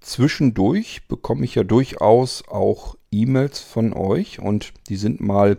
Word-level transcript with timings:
zwischendurch 0.00 1.06
bekomme 1.08 1.44
ich 1.44 1.54
ja 1.54 1.64
durchaus 1.64 2.46
auch 2.48 2.96
E-Mails 3.10 3.60
von 3.60 3.92
euch 3.92 4.38
und 4.40 4.72
die 4.88 4.96
sind 4.96 5.20
mal 5.20 5.58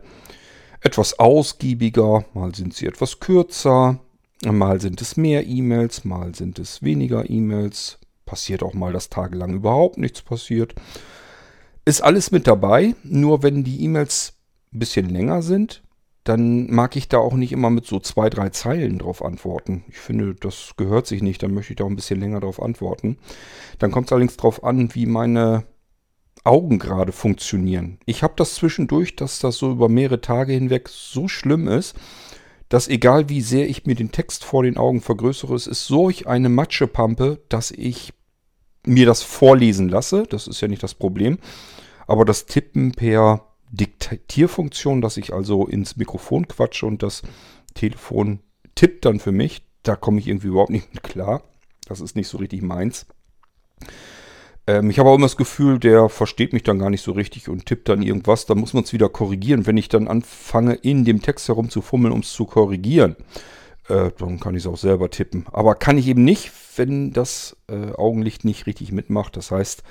etwas 0.81 1.19
ausgiebiger, 1.19 2.25
mal 2.33 2.55
sind 2.55 2.73
sie 2.73 2.85
etwas 2.85 3.19
kürzer, 3.19 3.99
mal 4.45 4.79
sind 4.79 5.01
es 5.01 5.17
mehr 5.17 5.45
E-Mails, 5.45 6.05
mal 6.05 6.33
sind 6.35 6.59
es 6.59 6.81
weniger 6.81 7.29
E-Mails. 7.29 7.99
Passiert 8.25 8.61
auch 8.63 8.73
mal, 8.73 8.93
dass 8.93 9.09
tagelang 9.09 9.55
überhaupt 9.55 9.97
nichts 9.97 10.21
passiert. 10.21 10.75
Ist 11.85 12.01
alles 12.01 12.31
mit 12.31 12.45
dabei, 12.45 12.95
nur 13.03 13.41
wenn 13.41 13.63
die 13.63 13.83
E-Mails 13.83 14.33
ein 14.71 14.79
bisschen 14.79 15.09
länger 15.09 15.41
sind, 15.41 15.81
dann 16.23 16.69
mag 16.71 16.95
ich 16.95 17.07
da 17.07 17.17
auch 17.17 17.33
nicht 17.33 17.51
immer 17.51 17.69
mit 17.69 17.85
so 17.85 17.99
zwei, 17.99 18.29
drei 18.29 18.49
Zeilen 18.49 18.99
drauf 18.99 19.23
antworten. 19.23 19.83
Ich 19.89 19.97
finde, 19.97 20.35
das 20.35 20.73
gehört 20.77 21.07
sich 21.07 21.21
nicht, 21.21 21.41
dann 21.41 21.53
möchte 21.53 21.73
ich 21.73 21.77
da 21.77 21.85
auch 21.85 21.89
ein 21.89 21.95
bisschen 21.95 22.19
länger 22.19 22.41
drauf 22.41 22.61
antworten. 22.61 23.17
Dann 23.79 23.91
kommt 23.91 24.07
es 24.07 24.11
allerdings 24.11 24.37
darauf 24.37 24.63
an, 24.63 24.93
wie 24.93 25.05
meine 25.05 25.63
Augen 26.43 26.79
gerade 26.79 27.11
funktionieren. 27.11 27.99
Ich 28.05 28.23
habe 28.23 28.33
das 28.35 28.55
zwischendurch, 28.55 29.15
dass 29.15 29.39
das 29.39 29.57
so 29.57 29.71
über 29.71 29.89
mehrere 29.89 30.21
Tage 30.21 30.53
hinweg 30.53 30.89
so 30.89 31.27
schlimm 31.27 31.67
ist, 31.67 31.95
dass 32.69 32.87
egal 32.87 33.29
wie 33.29 33.41
sehr 33.41 33.67
ich 33.67 33.85
mir 33.85 33.95
den 33.95 34.11
Text 34.11 34.45
vor 34.45 34.63
den 34.63 34.77
Augen 34.77 35.01
vergrößere, 35.01 35.55
es 35.55 35.67
ist 35.67 35.87
solch 35.87 36.27
eine 36.27 36.49
Matschepampe, 36.49 37.41
dass 37.49 37.71
ich 37.71 38.13
mir 38.85 39.05
das 39.05 39.23
vorlesen 39.23 39.89
lasse. 39.89 40.23
Das 40.29 40.47
ist 40.47 40.61
ja 40.61 40.67
nicht 40.67 40.83
das 40.83 40.93
Problem. 40.93 41.39
Aber 42.07 42.25
das 42.25 42.45
Tippen 42.45 42.91
per 42.91 43.48
Diktierfunktion, 43.71 45.01
dass 45.01 45.17
ich 45.17 45.33
also 45.33 45.67
ins 45.67 45.95
Mikrofon 45.97 46.47
quatsche 46.47 46.85
und 46.85 47.03
das 47.03 47.21
Telefon 47.73 48.39
tippt 48.75 49.05
dann 49.05 49.19
für 49.19 49.31
mich. 49.31 49.63
Da 49.83 49.95
komme 49.95 50.19
ich 50.19 50.27
irgendwie 50.27 50.47
überhaupt 50.47 50.71
nicht 50.71 50.93
mit 50.93 51.03
klar. 51.03 51.43
Das 51.87 52.01
ist 52.01 52.15
nicht 52.15 52.27
so 52.27 52.37
richtig 52.37 52.61
meins. 52.61 53.05
Ähm, 54.67 54.89
ich 54.89 54.99
habe 54.99 55.09
auch 55.09 55.15
immer 55.15 55.25
das 55.25 55.37
Gefühl, 55.37 55.79
der 55.79 56.09
versteht 56.09 56.53
mich 56.53 56.63
dann 56.63 56.79
gar 56.79 56.89
nicht 56.89 57.01
so 57.01 57.11
richtig 57.11 57.49
und 57.49 57.65
tippt 57.65 57.89
dann 57.89 58.01
irgendwas. 58.01 58.45
Da 58.45 58.55
muss 58.55 58.73
man 58.73 58.83
es 58.83 58.93
wieder 58.93 59.09
korrigieren. 59.09 59.65
Wenn 59.65 59.77
ich 59.77 59.89
dann 59.89 60.07
anfange, 60.07 60.75
in 60.75 61.05
dem 61.05 61.21
Text 61.21 61.47
herumzufummeln, 61.47 62.13
um 62.13 62.19
es 62.19 62.31
zu 62.31 62.45
korrigieren, 62.45 63.15
äh, 63.87 64.11
dann 64.17 64.39
kann 64.39 64.55
ich 64.55 64.63
es 64.63 64.67
auch 64.67 64.77
selber 64.77 65.09
tippen. 65.09 65.45
Aber 65.51 65.75
kann 65.75 65.97
ich 65.97 66.07
eben 66.07 66.23
nicht, 66.23 66.51
wenn 66.75 67.11
das 67.11 67.57
äh, 67.67 67.93
Augenlicht 67.93 68.45
nicht 68.45 68.67
richtig 68.67 68.91
mitmacht. 68.91 69.35
Das 69.37 69.51
heißt, 69.51 69.83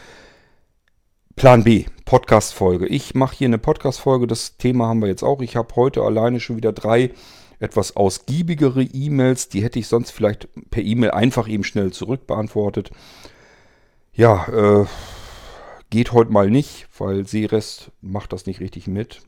Plan 1.38 1.62
B, 1.62 1.84
Podcast-Folge. 2.04 2.88
Ich 2.88 3.14
mache 3.14 3.36
hier 3.36 3.46
eine 3.46 3.58
Podcast-Folge, 3.58 4.26
das 4.26 4.56
Thema 4.56 4.88
haben 4.88 5.00
wir 5.00 5.06
jetzt 5.06 5.22
auch. 5.22 5.40
Ich 5.40 5.54
habe 5.54 5.76
heute 5.76 6.02
alleine 6.02 6.40
schon 6.40 6.56
wieder 6.56 6.72
drei 6.72 7.12
etwas 7.60 7.94
ausgiebigere 7.94 8.82
E-Mails. 8.82 9.48
Die 9.48 9.62
hätte 9.62 9.78
ich 9.78 9.86
sonst 9.86 10.10
vielleicht 10.10 10.48
per 10.72 10.82
E-Mail 10.82 11.12
einfach 11.12 11.46
eben 11.46 11.62
schnell 11.62 11.92
zurückbeantwortet. 11.92 12.90
Ja, 14.12 14.48
äh, 14.48 14.86
geht 15.90 16.10
heute 16.10 16.32
mal 16.32 16.50
nicht, 16.50 16.88
weil 16.98 17.24
Seerest 17.24 17.92
macht 18.00 18.32
das 18.32 18.46
nicht 18.46 18.58
richtig 18.58 18.88
mit. 18.88 19.20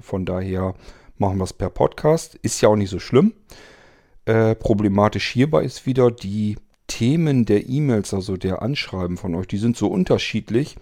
Von 0.00 0.24
daher 0.24 0.74
machen 1.18 1.36
wir 1.36 1.44
es 1.44 1.52
per 1.52 1.68
Podcast. 1.68 2.36
Ist 2.36 2.62
ja 2.62 2.70
auch 2.70 2.76
nicht 2.76 2.90
so 2.90 3.00
schlimm. 3.00 3.34
Äh, 4.24 4.54
problematisch 4.54 5.28
hierbei 5.28 5.64
ist 5.64 5.84
wieder 5.84 6.10
die 6.10 6.56
Themen 6.86 7.44
der 7.44 7.68
E-Mails, 7.68 8.14
also 8.14 8.38
der 8.38 8.62
Anschreiben 8.62 9.18
von 9.18 9.34
euch, 9.34 9.46
die 9.46 9.58
sind 9.58 9.76
so 9.76 9.88
unterschiedlich 9.88 10.76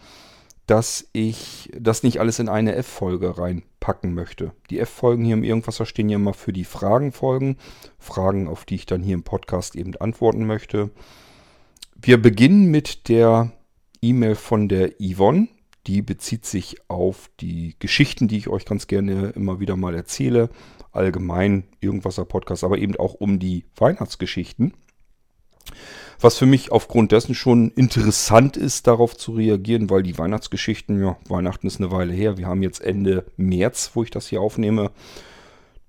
dass 0.69 1.08
ich 1.14 1.70
das 1.77 2.02
nicht 2.02 2.20
alles 2.20 2.38
in 2.38 2.50
eine 2.50 2.74
F-Folge 2.77 3.38
reinpacken 3.38 4.12
möchte. 4.12 4.52
Die 4.69 4.78
F-Folgen 4.78 5.24
hier 5.24 5.33
im 5.33 5.42
Irgendwasser 5.42 5.86
stehen 5.86 6.11
ja 6.11 6.16
immer 6.16 6.34
für 6.34 6.52
die 6.52 6.64
Fragenfolgen. 6.64 7.56
Fragen, 7.98 8.47
auf 8.47 8.66
die 8.66 8.74
ich 8.74 8.84
dann 8.84 9.02
hier 9.02 9.14
im 9.14 9.22
Podcast 9.22 9.77
eben 9.77 9.96
antworten 9.96 10.46
möchte. 10.46 10.91
Wir 11.96 12.20
beginnen 12.20 12.70
mit 12.70 13.08
der 13.08 13.50
E-Mail 14.02 14.34
von 14.34 14.69
der 14.69 14.92
Yvonne. 15.00 15.48
Die 15.86 16.02
bezieht 16.02 16.44
sich 16.44 16.77
auf 16.89 17.30
die 17.41 17.74
Geschichten, 17.78 18.28
die 18.28 18.36
ich 18.36 18.48
euch 18.48 18.66
ganz 18.66 18.86
gerne 18.86 19.30
immer 19.30 19.61
wieder 19.61 19.74
mal 19.74 19.94
erzähle. 19.94 20.50
Allgemein 20.92 21.64
Irgendwasser 21.80 22.27
Podcast, 22.27 22.62
aber 22.62 22.77
eben 22.77 22.95
auch 22.96 23.14
um 23.14 23.39
die 23.39 23.64
Weihnachtsgeschichten. 23.77 24.74
Was 26.20 26.36
für 26.36 26.46
mich 26.46 26.73
aufgrund 26.73 27.12
dessen 27.12 27.34
schon 27.34 27.70
interessant 27.70 28.56
ist, 28.56 28.86
darauf 28.86 29.17
zu 29.17 29.33
reagieren, 29.33 29.89
weil 29.89 30.02
die 30.02 30.18
Weihnachtsgeschichten, 30.18 31.01
ja, 31.01 31.17
Weihnachten 31.29 31.67
ist 31.67 31.80
eine 31.80 31.92
Weile 31.92 32.12
her. 32.12 32.36
Wir 32.36 32.46
haben 32.46 32.62
jetzt 32.62 32.80
Ende 32.80 33.24
März, 33.36 33.92
wo 33.95 34.02
ich 34.02 34.11
das 34.11 34.27
hier 34.27 34.40
aufnehme. 34.40 34.90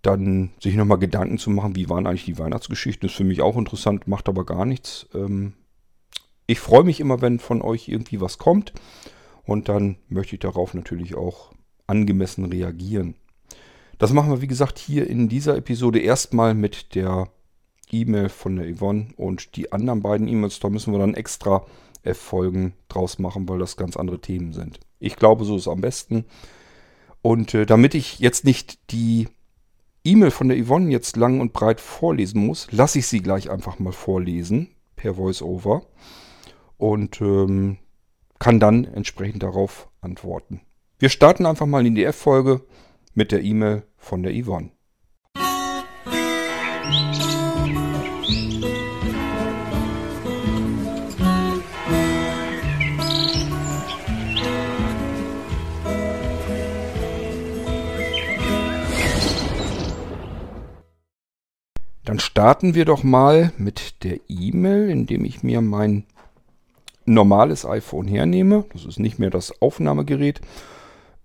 Dann 0.01 0.51
sich 0.61 0.75
nochmal 0.75 0.99
Gedanken 0.99 1.39
zu 1.39 1.49
machen, 1.49 1.75
wie 1.75 1.89
waren 1.89 2.07
eigentlich 2.07 2.25
die 2.25 2.37
Weihnachtsgeschichten, 2.37 3.09
ist 3.09 3.15
für 3.15 3.23
mich 3.23 3.41
auch 3.41 3.57
interessant, 3.57 4.07
macht 4.07 4.29
aber 4.29 4.45
gar 4.45 4.65
nichts. 4.65 5.07
Ähm, 5.13 5.53
ich 6.45 6.59
freue 6.59 6.83
mich 6.83 6.99
immer, 6.99 7.21
wenn 7.21 7.39
von 7.39 7.61
euch 7.61 7.89
irgendwie 7.89 8.21
was 8.21 8.37
kommt. 8.37 8.73
Und 9.43 9.67
dann 9.67 9.97
möchte 10.09 10.35
ich 10.35 10.39
darauf 10.39 10.73
natürlich 10.73 11.15
auch 11.15 11.51
angemessen 11.87 12.45
reagieren. 12.45 13.15
Das 13.97 14.13
machen 14.13 14.31
wir, 14.31 14.41
wie 14.41 14.47
gesagt, 14.47 14.77
hier 14.79 15.09
in 15.09 15.27
dieser 15.27 15.57
Episode 15.57 15.99
erstmal 15.99 16.53
mit 16.53 16.95
der 16.95 17.29
E-Mail 17.91 18.29
von 18.29 18.55
der 18.55 18.73
Yvonne 18.73 19.07
und 19.17 19.55
die 19.55 19.71
anderen 19.71 20.01
beiden 20.01 20.27
E-Mails, 20.27 20.59
da 20.59 20.69
müssen 20.69 20.93
wir 20.93 20.99
dann 20.99 21.13
extra 21.13 21.65
F-Folgen 22.03 22.73
draus 22.87 23.19
machen, 23.19 23.47
weil 23.49 23.59
das 23.59 23.77
ganz 23.77 23.97
andere 23.97 24.21
Themen 24.21 24.53
sind. 24.53 24.79
Ich 24.99 25.15
glaube, 25.15 25.45
so 25.45 25.57
ist 25.57 25.67
am 25.67 25.81
besten. 25.81 26.25
Und 27.21 27.53
äh, 27.53 27.65
damit 27.65 27.95
ich 27.95 28.19
jetzt 28.19 28.45
nicht 28.45 28.91
die 28.91 29.27
E-Mail 30.03 30.31
von 30.31 30.47
der 30.47 30.63
Yvonne 30.63 30.91
jetzt 30.91 31.17
lang 31.17 31.41
und 31.41 31.53
breit 31.53 31.81
vorlesen 31.81 32.45
muss, 32.45 32.67
lasse 32.71 32.99
ich 32.99 33.07
sie 33.07 33.21
gleich 33.21 33.49
einfach 33.49 33.79
mal 33.79 33.91
vorlesen 33.91 34.69
per 34.95 35.17
VoiceOver 35.17 35.83
und 36.77 37.19
ähm, 37.21 37.77
kann 38.39 38.59
dann 38.59 38.85
entsprechend 38.85 39.43
darauf 39.43 39.89
antworten. 40.01 40.61
Wir 40.97 41.09
starten 41.09 41.45
einfach 41.45 41.65
mal 41.65 41.85
in 41.85 41.95
die 41.95 42.05
F-Folge 42.05 42.61
mit 43.13 43.31
der 43.31 43.43
E-Mail 43.43 43.83
von 43.97 44.23
der 44.23 44.33
Yvonne. 44.33 44.71
Starten 62.39 62.73
wir 62.73 62.85
doch 62.85 63.03
mal 63.03 63.51
mit 63.57 64.01
der 64.05 64.17
E-Mail, 64.29 64.89
indem 64.89 65.25
ich 65.25 65.43
mir 65.43 65.59
mein 65.59 66.05
normales 67.03 67.65
iPhone 67.65 68.07
hernehme. 68.07 68.63
Das 68.71 68.85
ist 68.85 68.97
nicht 68.97 69.19
mehr 69.19 69.29
das 69.29 69.61
Aufnahmegerät. 69.61 70.39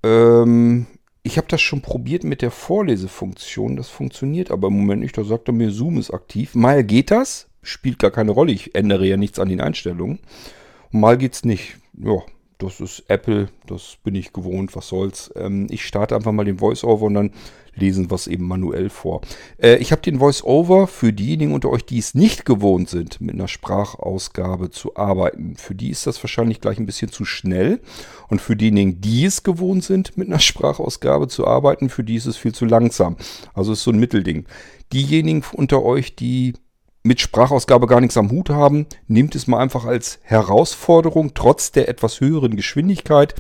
Ähm, 0.03 0.87
ich 1.23 1.37
habe 1.37 1.47
das 1.49 1.61
schon 1.61 1.83
probiert 1.83 2.25
mit 2.25 2.43
der 2.43 2.51
Vorlesefunktion. 2.51 3.77
Das 3.77 3.91
funktioniert 3.91 4.51
aber 4.51 4.67
im 4.67 4.77
Moment 4.77 5.03
nicht. 5.03 5.17
Da 5.17 5.23
sagt 5.23 5.47
er 5.49 5.55
mir, 5.55 5.71
Zoom 5.71 5.99
ist 5.99 6.11
aktiv. 6.11 6.57
Mal 6.57 6.83
geht 6.83 7.13
das, 7.13 7.47
spielt 7.63 8.01
gar 8.01 8.11
keine 8.11 8.33
Rolle. 8.33 8.51
Ich 8.51 8.75
ändere 8.75 9.07
ja 9.07 9.17
nichts 9.17 9.39
an 9.39 9.49
den 9.49 9.61
Einstellungen. 9.61 10.19
mal 10.91 11.17
geht 11.17 11.35
es 11.35 11.45
nicht. 11.45 11.77
Ja, 11.97 12.25
das 12.59 12.81
ist 12.81 13.05
Apple, 13.09 13.49
das 13.67 13.97
bin 14.05 14.15
ich 14.15 14.33
gewohnt, 14.33 14.75
was 14.77 14.89
soll's. 14.89 15.33
Ähm, 15.37 15.67
ich 15.71 15.85
starte 15.85 16.15
einfach 16.15 16.33
mal 16.33 16.45
den 16.45 16.61
Voiceover 16.61 17.07
und 17.07 17.15
dann 17.15 17.31
lesen 17.77 18.11
wir 18.11 18.15
es 18.15 18.27
eben 18.27 18.47
manuell 18.47 18.91
vor. 18.91 19.21
Äh, 19.59 19.77
ich 19.77 19.93
habe 19.93 20.03
den 20.03 20.21
Voiceover 20.21 20.87
für 20.87 21.13
diejenigen 21.13 21.53
unter 21.53 21.71
euch, 21.71 21.85
die 21.85 21.99
es 21.99 22.15
nicht 22.15 22.45
gewohnt 22.45 22.89
sind, 22.89 23.21
mit 23.21 23.35
einer 23.35 23.49
Sprachausgabe 23.49 24.71
zu 24.71 24.97
arbeiten. 24.97 25.57
Für 25.57 25.75
die 25.75 25.91
ist 25.91 26.07
das 26.07 26.23
wahrscheinlich 26.23 26.61
gleich 26.61 26.79
ein 26.79 26.87
bisschen 26.87 27.11
zu 27.11 27.25
schnell. 27.25 27.81
Und 28.29 28.41
für 28.41 28.57
diejenigen, 28.57 29.01
die 29.01 29.25
es 29.25 29.43
gewohnt 29.43 29.85
sind, 29.85 30.17
mit 30.17 30.29
einer 30.29 30.39
Sprachausgabe 30.39 31.29
zu 31.29 31.47
arbeiten, 31.47 31.89
für 31.89 32.05
die 32.05 32.17
ist 32.17 32.27
es 32.27 32.37
viel 32.37 32.55
zu 32.55 32.65
langsam. 32.65 33.17
Also 33.53 33.73
ist 33.73 33.83
so 33.83 33.91
ein 33.91 33.99
Mittelding. 33.99 34.47
Diejenigen 34.93 35.43
unter 35.53 35.83
euch, 35.83 36.15
die 36.15 36.55
mit 37.05 37.21
Sprachausgabe 37.21 37.87
gar 37.87 38.01
nichts 38.01 38.17
am 38.17 38.31
Hut 38.31 38.49
haben, 38.49 38.87
nehmt 39.07 39.35
es 39.35 39.47
mal 39.47 39.59
einfach 39.59 39.85
als 39.85 40.19
Herausforderung, 40.23 41.35
trotz 41.35 41.71
der 41.71 41.89
etwas 41.89 42.21
höheren 42.21 42.57
Geschwindigkeit, 42.57 43.35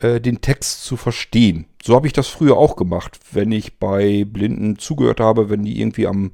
äh, 0.00 0.18
den 0.18 0.40
Text 0.40 0.82
zu 0.82 0.96
verstehen. 0.96 1.66
So 1.82 1.94
habe 1.94 2.06
ich 2.06 2.14
das 2.14 2.26
früher 2.26 2.56
auch 2.56 2.74
gemacht, 2.74 3.20
wenn 3.32 3.52
ich 3.52 3.78
bei 3.78 4.24
Blinden 4.24 4.78
zugehört 4.78 5.20
habe, 5.20 5.50
wenn 5.50 5.62
die 5.62 5.78
irgendwie 5.78 6.06
am 6.06 6.32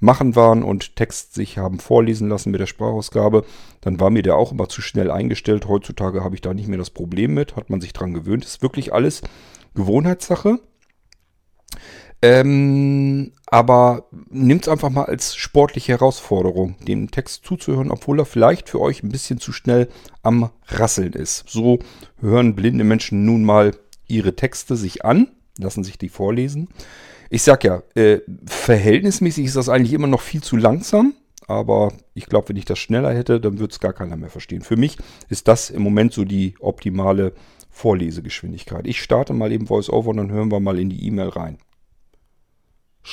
Machen 0.00 0.34
waren 0.34 0.62
und 0.62 0.96
Text 0.96 1.34
sich 1.34 1.58
haben 1.58 1.78
vorlesen 1.78 2.28
lassen 2.28 2.52
mit 2.52 2.60
der 2.60 2.66
Sprachausgabe, 2.66 3.44
dann 3.80 4.00
war 4.00 4.10
mir 4.10 4.22
der 4.22 4.36
auch 4.36 4.52
immer 4.52 4.68
zu 4.68 4.80
schnell 4.80 5.10
eingestellt. 5.10 5.68
Heutzutage 5.68 6.22
habe 6.22 6.36
ich 6.36 6.40
da 6.40 6.54
nicht 6.54 6.68
mehr 6.68 6.78
das 6.78 6.90
Problem 6.90 7.34
mit, 7.34 7.56
hat 7.56 7.68
man 7.68 7.80
sich 7.80 7.92
dran 7.92 8.14
gewöhnt. 8.14 8.44
Ist 8.44 8.62
wirklich 8.62 8.94
alles 8.94 9.22
Gewohnheitssache. 9.74 10.60
Ähm, 12.20 13.32
aber 13.46 14.08
nimmt 14.28 14.62
es 14.62 14.68
einfach 14.68 14.90
mal 14.90 15.04
als 15.04 15.36
sportliche 15.36 15.92
Herausforderung, 15.92 16.74
dem 16.80 17.10
Text 17.10 17.44
zuzuhören, 17.44 17.90
obwohl 17.90 18.18
er 18.18 18.26
vielleicht 18.26 18.68
für 18.68 18.80
euch 18.80 19.02
ein 19.02 19.10
bisschen 19.10 19.38
zu 19.38 19.52
schnell 19.52 19.88
am 20.22 20.50
Rasseln 20.66 21.12
ist. 21.12 21.44
So 21.48 21.78
hören 22.20 22.56
blinde 22.56 22.84
Menschen 22.84 23.24
nun 23.24 23.44
mal 23.44 23.72
ihre 24.08 24.34
Texte 24.34 24.76
sich 24.76 25.04
an, 25.04 25.28
lassen 25.58 25.84
sich 25.84 25.96
die 25.96 26.08
vorlesen. 26.08 26.68
Ich 27.30 27.42
sag 27.42 27.62
ja, 27.62 27.82
äh, 27.94 28.20
verhältnismäßig 28.46 29.46
ist 29.46 29.56
das 29.56 29.68
eigentlich 29.68 29.92
immer 29.92 30.06
noch 30.06 30.22
viel 30.22 30.42
zu 30.42 30.56
langsam, 30.56 31.14
aber 31.46 31.92
ich 32.14 32.26
glaube, 32.26 32.48
wenn 32.48 32.56
ich 32.56 32.64
das 32.64 32.78
schneller 32.78 33.14
hätte, 33.14 33.40
dann 33.40 33.58
würde 33.58 33.72
es 33.72 33.80
gar 33.80 33.92
keiner 33.92 34.16
mehr 34.16 34.30
verstehen. 34.30 34.62
Für 34.62 34.76
mich 34.76 34.96
ist 35.28 35.46
das 35.46 35.70
im 35.70 35.82
Moment 35.82 36.12
so 36.12 36.24
die 36.24 36.54
optimale 36.58 37.32
Vorlesegeschwindigkeit. 37.70 38.86
Ich 38.86 39.00
starte 39.00 39.34
mal 39.34 39.52
eben 39.52 39.68
VoiceOver 39.68 40.10
und 40.10 40.16
dann 40.16 40.32
hören 40.32 40.50
wir 40.50 40.58
mal 40.58 40.78
in 40.78 40.90
die 40.90 41.06
E-Mail 41.06 41.28
rein. 41.28 41.58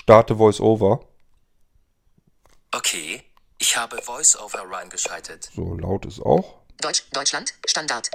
Starte 0.06 0.38
VoiceOver. 0.38 1.00
Okay, 2.72 3.24
ich 3.58 3.76
habe 3.76 3.98
VoiceOver 4.06 4.70
reingeschaltet. 4.70 5.50
So 5.56 5.74
laut 5.74 6.06
ist 6.06 6.20
auch. 6.20 6.62
Deutsch, 6.80 7.10
Deutschland, 7.12 7.56
Standard. 7.66 8.12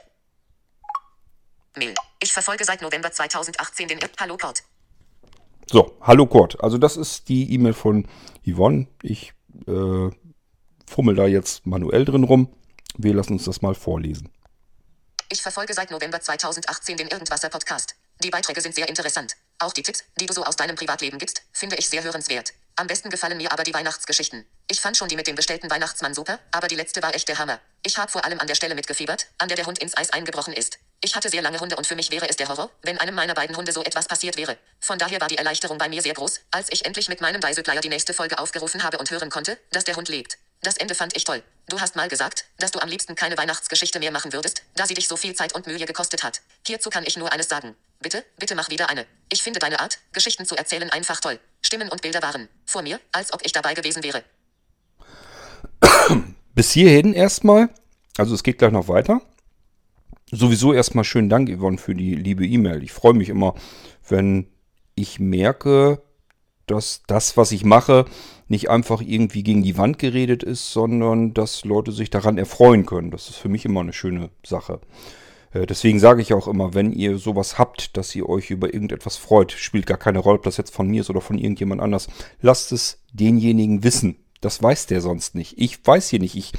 Mail. 1.77 1.97
Ich 2.23 2.33
verfolge 2.33 2.65
seit 2.65 2.81
November 2.81 3.11
2018 3.11 3.89
den 3.89 3.99
Hallo 4.21 4.37
Kurt. 4.37 4.63
So, 5.69 5.99
hallo 6.01 6.27
Kurt. 6.27 6.63
Also 6.63 6.79
das 6.79 6.97
ist 6.97 7.29
die 7.29 7.53
E-Mail 7.55 7.75
von 7.75 8.07
Yvonne. 8.47 8.87
Ich 9.03 9.33
äh, 9.67 10.11
fummel 10.89 11.17
da 11.17 11.27
jetzt 11.27 11.67
manuell 11.67 12.05
drin 12.05 12.23
rum. 12.23 12.55
Wir 12.99 13.15
lassen 13.15 13.33
uns 13.33 13.47
das 13.47 13.63
mal 13.63 13.75
vorlesen. 13.75 14.31
Ich 15.29 15.43
verfolge 15.43 15.75
seit 15.75 15.91
November 15.91 16.21
2018 16.21 16.99
den 16.99 17.09
Irgendwasser 17.09 17.49
Podcast. 17.49 17.97
Die 18.22 18.31
Beiträge 18.31 18.61
sind 18.61 18.75
sehr 18.75 18.88
interessant. 18.88 19.34
Auch 19.58 19.72
die 19.72 19.82
Tipps, 19.82 20.05
die 20.20 20.26
du 20.26 20.34
so 20.34 20.44
aus 20.44 20.56
deinem 20.56 20.76
Privatleben 20.76 21.19
gibst, 21.19 21.43
finde 21.52 21.76
ich 21.76 21.88
sehr 21.88 22.02
hörenswert. 22.02 22.52
Am 22.76 22.87
besten 22.87 23.11
gefallen 23.11 23.37
mir 23.38 23.50
aber 23.50 23.64
die 23.64 23.72
Weihnachtsgeschichten. 23.72 24.46
Ich 24.69 24.81
fand 24.81 24.96
schon 24.96 25.08
die 25.08 25.17
mit 25.17 25.26
dem 25.26 25.37
bestellten 25.37 25.70
Weihnachtsmann 25.70 26.14
super, 26.14 26.38
aber 26.50 26.69
die 26.69 26.76
letzte 26.76 27.02
war 27.02 27.14
echt 27.14 27.28
der 27.28 27.38
Hammer. 27.38 27.61
Ich 27.82 27.99
habe 27.99 28.11
vor 28.11 28.25
allem 28.25 28.40
an 28.40 28.46
der 28.46 28.55
Stelle 28.55 28.75
mitgefiebert, 28.75 29.26
an 29.38 29.49
der 29.49 29.56
der 29.56 29.67
Hund 29.67 29.78
ins 29.78 29.96
Eis 29.96 30.11
eingebrochen 30.11 30.52
ist. 30.52 30.78
Ich 31.02 31.17
hatte 31.17 31.31
sehr 31.31 31.40
lange 31.40 31.61
Hunde 31.61 31.76
und 31.76 31.87
für 31.87 31.96
mich 31.96 32.11
wäre 32.11 32.28
es 32.28 32.37
der 32.37 32.49
Horror, 32.49 32.70
wenn 32.82 32.99
einem 32.99 33.14
meiner 33.14 33.34
beiden 33.34 33.56
Hunde 33.56 33.72
so 33.72 33.82
etwas 33.82 34.06
passiert 34.06 34.37
wäre. 34.37 34.58
Von 34.81 34.99
daher 34.99 35.20
war 35.20 35.28
die 35.28 35.38
Erleichterung 35.38 35.78
bei 35.78 35.88
mir 35.88 36.02
sehr 36.02 36.14
groß, 36.14 36.40
als 36.50 36.69
ich 36.70 36.84
endlich 36.84 37.08
mit 37.08 37.22
meinem 37.22 37.43
Weiselplayer 37.43 37.81
die 37.81 37.88
nächste 37.88 38.14
Folge 38.14 38.38
aufgerufen 38.38 38.82
habe 38.82 38.99
und 38.99 39.11
hören 39.11 39.31
konnte, 39.31 39.58
dass 39.72 39.84
der 39.84 39.96
Hund 39.96 40.08
lebt. 40.08 40.37
Das 40.62 40.76
Ende 40.76 40.94
fand 40.94 41.17
ich 41.17 41.25
toll. 41.25 41.43
Du 41.69 41.81
hast 41.81 41.96
mal 41.96 42.08
gesagt, 42.08 42.44
dass 42.58 42.70
du 42.70 42.81
am 42.81 42.88
liebsten 42.88 43.14
keine 43.14 43.38
Weihnachtsgeschichte 43.38 43.99
mehr 43.99 44.11
machen 44.11 44.32
würdest, 44.34 44.62
da 44.75 44.87
sie 44.87 44.94
dich 44.94 45.08
so 45.08 45.17
viel 45.17 45.34
Zeit 45.34 45.55
und 45.55 45.67
Mühe 45.67 45.87
gekostet 45.87 46.22
hat. 46.22 46.43
Hierzu 46.67 46.90
kann 46.90 47.05
ich 47.06 47.17
nur 47.17 47.32
eines 47.32 47.49
sagen. 47.49 47.76
Bitte, 48.02 48.25
bitte 48.38 48.55
mach 48.55 48.70
wieder 48.70 48.88
eine. 48.88 49.05
Ich 49.31 49.43
finde 49.43 49.58
deine 49.58 49.79
Art, 49.79 49.99
Geschichten 50.12 50.47
zu 50.47 50.56
erzählen 50.56 50.88
einfach 50.88 51.20
toll. 51.20 51.38
Stimmen 51.61 51.91
und 51.91 52.00
Bilder 52.00 52.23
waren 52.23 52.49
vor 52.64 52.81
mir, 52.81 52.99
als 53.12 53.35
ob 53.35 53.44
ich 53.44 53.52
dabei 53.52 53.75
gewesen 53.75 54.02
wäre. 54.02 54.23
Bis 56.55 56.70
hierhin 56.70 57.12
erstmal. 57.12 57.69
Also 58.17 58.35
es 58.35 58.43
geht 58.43 58.56
gleich 58.56 58.73
noch 58.73 58.88
weiter. 58.88 59.20
Sowieso 60.32 60.73
erstmal 60.73 61.05
schönen 61.05 61.29
Dank, 61.29 61.50
Yvonne, 61.50 61.76
für 61.76 61.94
die 61.94 62.14
liebe 62.14 62.47
E-Mail. 62.47 62.82
Ich 62.82 62.93
freue 62.93 63.12
mich 63.12 63.29
immer, 63.29 63.55
wenn 64.08 64.46
ich 64.94 65.20
merke, 65.20 66.03
dass 66.67 67.03
das, 67.06 67.37
was 67.37 67.53
ich 67.53 67.64
mache, 67.64 68.06
nicht 68.49 68.70
einfach 68.70 69.03
irgendwie 69.03 69.43
gegen 69.43 69.62
die 69.62 69.76
Wand 69.76 69.99
geredet 69.99 70.43
ist, 70.43 70.73
sondern 70.73 71.35
dass 71.35 71.67
Leute 71.67 71.93
sich 71.93 72.08
daran 72.08 72.38
erfreuen 72.38 72.87
können. 72.87 73.11
Das 73.11 73.29
ist 73.29 73.37
für 73.37 73.49
mich 73.50 73.67
immer 73.67 73.81
eine 73.81 73.93
schöne 73.93 74.31
Sache. 74.46 74.81
Äh, 75.52 75.67
deswegen 75.67 75.99
sage 75.99 76.23
ich 76.23 76.32
auch 76.35 76.49
immer, 76.49 76.75
wenn 76.75 76.93
ihr 76.93 77.19
sowas 77.19 77.58
habt, 77.58 77.97
dass 77.97 78.14
ihr 78.14 78.29
euch 78.29 78.50
über 78.50 78.73
irgendetwas 78.73 79.17
freut, 79.17 79.52
spielt 79.52 79.87
gar 79.87 79.99
keine 79.99 80.19
Rolle, 80.19 80.38
ob 80.38 80.44
das 80.44 80.56
jetzt 80.56 80.75
von 80.75 80.88
mir 80.88 81.00
ist 81.00 81.11
oder 81.11 81.20
von 81.20 81.38
irgendjemand 81.38 81.81
anders. 81.81 82.08
Lasst 82.41 82.73
es 82.73 83.00
denjenigen 83.12 83.82
wissen. 83.85 84.17
Das 84.41 84.62
weiß 84.62 84.87
der 84.87 85.00
sonst 85.00 85.35
nicht. 85.35 85.55
Ich 85.58 85.85
weiß 85.85 86.08
hier 86.08 86.20
nicht. 86.20 86.37
Ich 86.37 86.52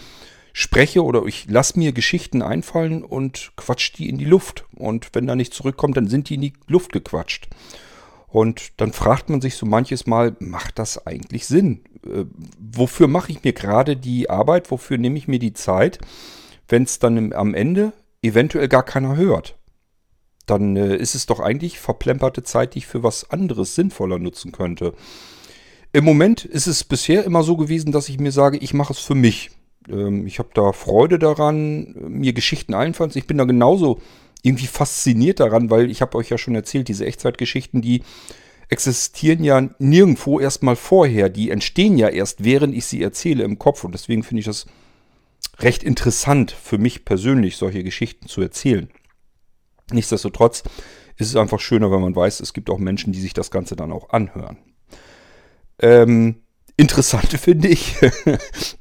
spreche 0.54 1.04
oder 1.04 1.26
ich 1.26 1.50
lasse 1.50 1.80
mir 1.80 1.94
Geschichten 1.94 2.42
einfallen 2.42 3.04
und 3.04 3.54
quatsch 3.56 3.94
die 3.98 4.10
in 4.10 4.18
die 4.18 4.26
Luft. 4.26 4.66
Und 4.76 5.10
wenn 5.14 5.28
da 5.28 5.36
nicht 5.36 5.54
zurückkommt, 5.54 5.98
dann 5.98 6.08
sind 6.08 6.30
die 6.30 6.36
in 6.36 6.42
die 6.42 6.54
Luft 6.68 6.92
gequatscht. 6.92 7.48
Und 8.28 8.80
dann 8.80 8.94
fragt 8.94 9.30
man 9.30 9.42
sich 9.42 9.56
so 9.56 9.66
manches 9.66 10.08
Mal, 10.08 10.36
macht 10.40 10.80
das 10.80 11.06
eigentlich 11.06 11.48
Sinn? 11.48 11.82
Äh, 12.06 12.26
wofür 12.60 13.08
mache 13.08 13.32
ich 13.32 13.44
mir 13.44 13.54
gerade 13.54 13.98
die 13.98 14.30
Arbeit? 14.30 14.72
Wofür 14.72 14.98
nehme 14.98 15.18
ich 15.18 15.28
mir 15.28 15.40
die 15.40 15.54
Zeit, 15.54 16.00
wenn 16.70 16.84
es 16.84 17.00
dann 17.00 17.18
im, 17.18 17.34
am 17.34 17.54
Ende 17.54 17.92
eventuell 18.22 18.68
gar 18.68 18.84
keiner 18.84 19.16
hört? 19.16 19.58
Dann 20.46 20.76
äh, 20.76 20.96
ist 20.96 21.16
es 21.16 21.26
doch 21.26 21.40
eigentlich 21.40 21.80
verplemperte 21.80 22.44
Zeit, 22.44 22.76
die 22.76 22.80
ich 22.80 22.88
für 22.88 23.04
was 23.04 23.30
anderes 23.30 23.76
sinnvoller 23.76 24.20
nutzen 24.20 24.52
könnte. 24.52 24.94
Im 25.94 26.06
Moment 26.06 26.46
ist 26.46 26.68
es 26.68 26.84
bisher 26.84 27.24
immer 27.26 27.44
so 27.44 27.58
gewesen, 27.58 27.92
dass 27.92 28.10
ich 28.10 28.20
mir 28.20 28.32
sage, 28.32 28.58
ich 28.58 28.74
mache 28.74 28.94
es 28.94 29.00
für 29.00 29.16
mich. 29.16 29.52
Ähm, 29.90 30.26
ich 30.26 30.40
habe 30.40 30.50
da 30.54 30.72
Freude 30.72 31.20
daran, 31.20 31.94
mir 32.10 32.34
Geschichten 32.34 32.74
einfallen. 32.74 33.12
Ich 33.14 33.28
bin 33.28 33.38
da 33.38 33.44
genauso 33.44 34.00
irgendwie 34.42 34.68
fasziniert 34.68 35.40
daran, 35.40 35.70
weil 35.70 35.92
ich 35.92 36.02
habe 36.02 36.18
euch 36.18 36.30
ja 36.30 36.38
schon 36.38 36.56
erzählt, 36.56 36.88
diese 36.88 37.06
Echtzeitgeschichten, 37.06 37.82
die 37.82 38.04
existieren 38.70 39.44
ja 39.44 39.70
nirgendwo 39.80 40.40
erstmal 40.40 40.76
vorher. 40.76 41.30
Die 41.30 41.52
entstehen 41.52 41.98
ja 41.98 42.08
erst, 42.08 42.44
während 42.44 42.74
ich 42.74 42.86
sie 42.86 43.04
erzähle 43.04 43.44
im 43.44 43.60
Kopf. 43.60 43.84
Und 43.84 43.94
deswegen 43.94 44.24
finde 44.24 44.40
ich 44.40 44.46
das 44.46 44.66
recht 45.60 45.84
interessant 45.84 46.52
für 46.52 46.78
mich 46.78 47.06
persönlich, 47.06 47.58
solche 47.58 47.84
Geschichten 47.84 48.28
zu 48.28 48.42
erzählen. 48.42 48.90
Nichtsdestotrotz 49.92 50.64
ist 51.18 51.28
es 51.28 51.36
einfach 51.36 51.60
schöner, 51.60 51.92
wenn 51.92 52.02
man 52.02 52.16
weiß, 52.16 52.40
es 52.40 52.54
gibt 52.54 52.70
auch 52.70 52.80
Menschen, 52.80 53.14
die 53.14 53.22
sich 53.22 53.34
das 53.34 53.52
Ganze 53.52 53.76
dann 53.76 53.92
auch 53.92 54.10
anhören. 54.10 54.58
Ähm, 55.80 56.38
interessant 56.78 57.28
finde 57.40 57.68
ich, 57.68 57.96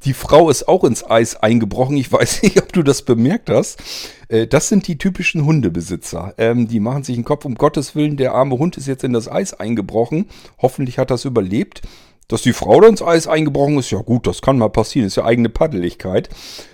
die 0.04 0.14
Frau 0.14 0.48
ist 0.48 0.68
auch 0.68 0.84
ins 0.84 1.04
Eis 1.04 1.36
eingebrochen. 1.36 1.96
Ich 1.96 2.10
weiß 2.12 2.42
nicht, 2.42 2.60
ob 2.60 2.72
du 2.72 2.82
das 2.82 3.02
bemerkt 3.02 3.50
hast. 3.50 3.82
Äh, 4.28 4.46
das 4.46 4.68
sind 4.68 4.86
die 4.86 4.98
typischen 4.98 5.44
Hundebesitzer. 5.44 6.34
Ähm, 6.38 6.68
die 6.68 6.80
machen 6.80 7.02
sich 7.02 7.16
einen 7.16 7.24
Kopf, 7.24 7.44
um 7.44 7.56
Gottes 7.56 7.94
Willen, 7.94 8.16
der 8.16 8.32
arme 8.34 8.58
Hund 8.58 8.76
ist 8.76 8.86
jetzt 8.86 9.04
in 9.04 9.12
das 9.12 9.28
Eis 9.28 9.54
eingebrochen. 9.54 10.26
Hoffentlich 10.58 10.98
hat 10.98 11.10
das 11.10 11.24
überlebt. 11.24 11.82
Dass 12.30 12.42
die 12.42 12.52
Frau 12.52 12.80
dann 12.80 12.90
ins 12.90 13.02
Eis 13.02 13.26
eingebrochen 13.26 13.78
ist, 13.78 13.90
ja 13.90 13.98
gut, 13.98 14.26
das 14.26 14.40
kann 14.40 14.56
mal 14.56 14.68
passieren, 14.68 15.08
ist 15.08 15.16
ja 15.16 15.24
eigene 15.24 15.48
Paddeligkeit. 15.48 16.28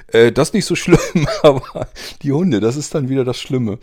Äh, 0.08 0.30
das 0.30 0.48
ist 0.48 0.54
nicht 0.54 0.66
so 0.66 0.74
schlimm, 0.76 1.26
aber 1.42 1.88
die 2.22 2.32
Hunde, 2.32 2.60
das 2.60 2.76
ist 2.76 2.94
dann 2.94 3.08
wieder 3.08 3.24
das 3.24 3.38
Schlimme. 3.38 3.78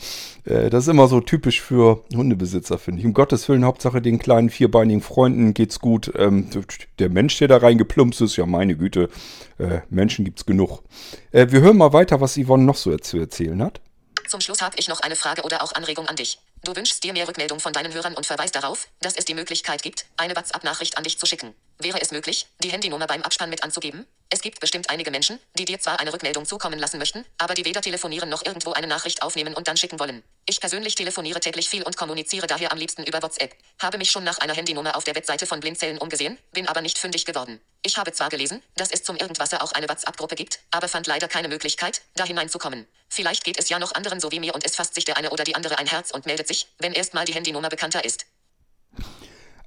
Äh, 0.45 0.69
das 0.69 0.83
ist 0.83 0.89
immer 0.89 1.07
so 1.07 1.19
typisch 1.19 1.61
für 1.61 2.03
Hundebesitzer, 2.15 2.77
finde 2.77 2.99
ich. 2.99 3.05
Um 3.07 3.13
Gottes 3.13 3.49
Willen, 3.49 3.65
Hauptsache 3.65 4.01
den 4.01 4.19
kleinen 4.19 4.51
vierbeinigen 4.51 5.01
Freunden 5.01 5.55
geht's 5.55 5.79
gut. 5.79 6.11
Ähm, 6.15 6.47
der 6.99 7.09
Mensch, 7.09 7.37
der 7.39 7.47
da 7.47 7.57
reingeplumpst 7.57 8.21
ist, 8.21 8.37
ja 8.37 8.45
meine 8.45 8.75
Güte, 8.75 9.09
äh, 9.57 9.79
Menschen 9.89 10.25
gibt's 10.25 10.45
genug. 10.45 10.83
Äh, 11.31 11.47
wir 11.49 11.61
hören 11.61 11.77
mal 11.77 11.91
weiter, 11.91 12.21
was 12.21 12.37
Yvonne 12.37 12.65
noch 12.65 12.77
so 12.77 12.95
zu 12.97 13.17
erzählen 13.17 13.61
hat. 13.63 13.81
Zum 14.27 14.41
Schluss 14.41 14.61
habe 14.61 14.75
ich 14.77 14.87
noch 14.87 15.01
eine 15.01 15.15
Frage 15.15 15.41
oder 15.41 15.63
auch 15.63 15.73
Anregung 15.73 16.07
an 16.07 16.15
dich. 16.15 16.39
Du 16.65 16.73
wünschst 16.73 17.03
dir 17.03 17.11
mehr 17.11 17.27
Rückmeldung 17.27 17.59
von 17.59 17.73
deinen 17.73 17.93
Hörern 17.93 18.15
und 18.15 18.25
verweist 18.25 18.55
darauf, 18.55 18.87
dass 19.01 19.17
es 19.17 19.25
die 19.25 19.33
Möglichkeit 19.33 19.83
gibt, 19.83 20.05
eine 20.15 20.33
WhatsApp-Nachricht 20.33 20.97
an 20.97 21.03
dich 21.03 21.19
zu 21.19 21.25
schicken. 21.25 21.53
Wäre 21.77 21.99
es 21.99 22.11
möglich, 22.11 22.47
die 22.63 22.71
Handynummer 22.71 23.05
beim 23.05 23.21
Abspann 23.21 23.49
mit 23.49 23.63
anzugeben? 23.63 24.07
Es 24.29 24.41
gibt 24.41 24.61
bestimmt 24.61 24.89
einige 24.89 25.11
Menschen, 25.11 25.39
die 25.59 25.65
dir 25.65 25.79
zwar 25.79 25.99
eine 25.99 26.13
Rückmeldung 26.13 26.45
zukommen 26.45 26.79
lassen 26.79 26.97
möchten, 26.97 27.25
aber 27.37 27.53
die 27.53 27.65
weder 27.65 27.81
telefonieren 27.81 28.29
noch 28.29 28.45
irgendwo 28.45 28.71
eine 28.71 28.87
Nachricht 28.87 29.21
aufnehmen 29.21 29.53
und 29.53 29.67
dann 29.67 29.77
schicken 29.77 29.99
wollen. 29.99 30.23
Ich 30.45 30.59
persönlich 30.59 30.95
telefoniere 30.95 31.39
täglich 31.39 31.69
viel 31.69 31.83
und 31.83 31.97
kommuniziere 31.97 32.47
daher 32.47 32.71
am 32.71 32.77
liebsten 32.77 33.03
über 33.03 33.21
WhatsApp. 33.21 33.55
Habe 33.79 33.97
mich 33.97 34.09
schon 34.09 34.23
nach 34.23 34.39
einer 34.39 34.55
Handynummer 34.55 34.95
auf 34.95 35.03
der 35.03 35.15
Webseite 35.15 35.45
von 35.45 35.59
Blindzellen 35.59 35.99
umgesehen, 35.99 36.39
bin 36.51 36.67
aber 36.67 36.81
nicht 36.81 36.97
fündig 36.97 37.25
geworden. 37.25 37.59
Ich 37.83 37.97
habe 37.97 38.13
zwar 38.13 38.29
gelesen, 38.29 38.63
dass 38.75 38.89
es 38.89 39.03
zum 39.03 39.17
Irgendwasser 39.17 39.61
auch 39.61 39.73
eine 39.73 39.89
WhatsApp-Gruppe 39.89 40.35
gibt, 40.35 40.61
aber 40.71 40.87
fand 40.87 41.05
leider 41.05 41.27
keine 41.27 41.49
Möglichkeit, 41.49 42.01
da 42.15 42.25
hineinzukommen. 42.25 42.87
Vielleicht 43.09 43.43
geht 43.43 43.59
es 43.59 43.69
ja 43.69 43.77
noch 43.77 43.93
anderen 43.93 44.19
so 44.19 44.31
wie 44.31 44.39
mir 44.39 44.55
und 44.55 44.65
es 44.65 44.75
fasst 44.75 44.95
sich 44.95 45.05
der 45.05 45.17
eine 45.17 45.29
oder 45.29 45.43
die 45.43 45.53
andere 45.53 45.77
ein 45.77 45.85
Herz 45.85 46.09
und 46.09 46.25
meldet 46.25 46.47
sich, 46.47 46.52
wenn 46.79 46.93
erstmal 46.93 47.25
die 47.25 47.33
Handynummer 47.33 47.69
bekannter 47.69 48.03
ist. 48.05 48.25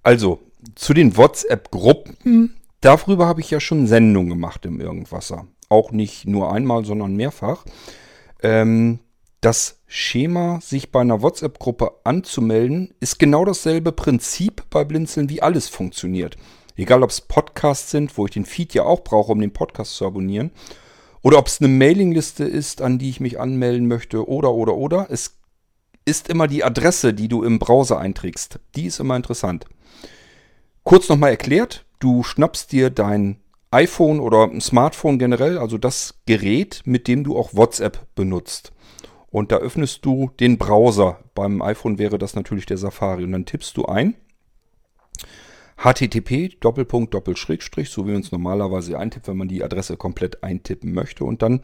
Also, 0.02 0.40
zu 0.75 0.95
den 0.95 1.16
WhatsApp-Gruppen, 1.16 2.57
darüber 2.81 3.26
habe 3.26 3.40
ich 3.40 3.50
ja 3.50 3.61
schon 3.61 3.87
Sendungen 3.87 4.31
gemacht 4.31 4.64
im 4.64 4.81
Irgendwasser. 4.81 5.47
Auch 5.69 5.90
nicht 5.90 6.26
nur 6.26 6.52
einmal, 6.52 6.85
sondern 6.85 7.16
mehrfach. 7.16 7.64
Ähm, 8.43 9.00
das 9.40 9.81
Schema, 9.87 10.61
sich 10.61 10.90
bei 10.90 11.00
einer 11.00 11.23
WhatsApp-Gruppe 11.23 12.00
anzumelden, 12.05 12.95
ist 13.00 13.19
genau 13.19 13.45
dasselbe 13.45 13.93
Prinzip 13.93 14.64
bei 14.71 14.85
Blinzeln, 14.85 15.28
wie 15.28 15.43
alles 15.43 15.69
funktioniert. 15.69 16.37
Egal, 16.76 17.02
ob 17.02 17.11
es 17.11 17.21
Podcasts 17.21 17.90
sind, 17.90 18.16
wo 18.19 18.26
ich 18.26 18.33
den 18.33 18.45
Feed 18.45 18.75
ja 18.75 18.83
auch 18.85 19.02
brauche, 19.02 19.33
um 19.33 19.40
den 19.40 19.52
Podcast 19.52 19.95
zu 19.95 20.07
abonnieren, 20.07 20.50
oder 21.23 21.38
ob 21.38 21.47
es 21.47 21.61
eine 21.61 21.69
Mailingliste 21.69 22.45
ist, 22.45 22.83
an 22.83 22.99
die 22.99 23.11
ich 23.11 23.21
mich 23.21 23.40
anmelden 23.40 23.88
möchte, 23.88 24.28
oder, 24.28 24.52
oder, 24.52 24.75
oder. 24.75 25.07
Es 25.11 25.38
ist 26.06 26.28
immer 26.28 26.46
die 26.46 26.64
Adresse, 26.64 27.12
die 27.12 27.28
du 27.28 27.42
im 27.42 27.58
Browser 27.58 27.98
einträgst. 27.98 28.60
Die 28.76 28.86
ist 28.86 29.00
immer 29.00 29.16
interessant. 29.16 29.66
Kurz 30.84 31.08
nochmal 31.08 31.30
erklärt, 31.30 31.84
du 31.98 32.22
schnappst 32.22 32.72
dir 32.72 32.90
dein 32.90 33.40
iPhone 33.72 34.20
oder 34.20 34.44
ein 34.44 34.60
Smartphone 34.60 35.18
generell, 35.18 35.58
also 35.58 35.76
das 35.76 36.14
Gerät, 36.25 36.82
mit 36.84 37.08
dem 37.08 37.25
du 37.25 37.36
auch 37.36 37.54
WhatsApp 37.54 38.06
benutzt. 38.14 38.72
Und 39.26 39.50
da 39.52 39.56
öffnest 39.56 40.06
du 40.06 40.30
den 40.40 40.56
Browser. 40.56 41.18
Beim 41.34 41.60
iPhone 41.60 41.98
wäre 41.98 42.16
das 42.16 42.36
natürlich 42.36 42.64
der 42.66 42.78
Safari. 42.78 43.25
Und 43.25 43.32
dann 43.32 43.44
tippst 43.44 43.76
du 43.76 43.84
ein 43.84 44.14
http 45.76 46.56
Doppelpunkt 46.60 47.12
Doppelschrägstrich, 47.12 47.90
so 47.90 48.06
wie 48.06 48.12
man 48.12 48.22
es 48.22 48.32
normalerweise 48.32 48.98
eintippt, 48.98 49.28
wenn 49.28 49.36
man 49.36 49.48
die 49.48 49.62
Adresse 49.62 49.96
komplett 49.96 50.42
eintippen 50.42 50.94
möchte. 50.94 51.25
Und 51.25 51.42
dann 51.42 51.60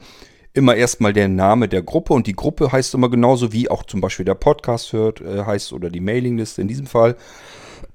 immer 0.54 0.75
erstmal 0.75 1.12
der 1.12 1.28
Name 1.28 1.68
der 1.68 1.82
Gruppe. 1.82 2.12
Und 2.12 2.26
die 2.26 2.37
Gruppe 2.37 2.73
heißt 2.73 2.94
immer 2.94 3.11
genauso 3.11 3.52
wie 3.52 3.71
auch 3.71 3.85
zum 3.85 4.00
Beispiel 4.00 4.25
der 4.25 4.35
Podcast 4.35 4.92
hört, 4.92 5.21
äh, 5.21 5.44
heißt 5.44 5.73
oder 5.73 5.90
die 5.90 6.00
Mailingliste 6.00 6.62
in 6.62 6.68
diesem 6.68 6.87
Fall. 6.87 7.16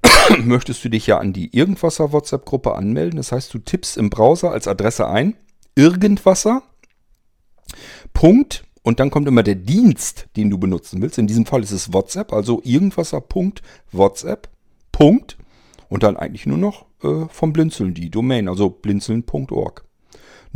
möchtest 0.44 0.84
du 0.84 0.88
dich 0.88 1.06
ja 1.06 1.18
an 1.18 1.32
die 1.32 1.54
Irgendwasser 1.56 2.12
WhatsApp-Gruppe 2.12 2.74
anmelden. 2.74 3.16
Das 3.16 3.32
heißt, 3.32 3.52
du 3.52 3.58
tippst 3.58 3.96
im 3.96 4.10
Browser 4.10 4.50
als 4.50 4.68
Adresse 4.68 5.08
ein 5.08 5.34
Irgendwasser, 5.74 6.62
Punkt, 8.12 8.64
und 8.82 9.00
dann 9.00 9.10
kommt 9.10 9.28
immer 9.28 9.42
der 9.42 9.54
Dienst, 9.54 10.28
den 10.36 10.50
du 10.50 10.58
benutzen 10.58 11.02
willst. 11.02 11.18
In 11.18 11.26
diesem 11.26 11.46
Fall 11.46 11.62
ist 11.62 11.72
es 11.72 11.92
WhatsApp, 11.92 12.32
also 12.32 12.60
Irgendwasser.whatsapp, 12.64 14.48
Punkt, 14.92 15.36
und 15.88 16.02
dann 16.02 16.16
eigentlich 16.16 16.46
nur 16.46 16.58
noch 16.58 16.86
äh, 17.02 17.26
vom 17.28 17.52
Blinzeln 17.52 17.94
die 17.94 18.10
Domain, 18.10 18.48
also 18.48 18.70
blinzeln.org. 18.70 19.84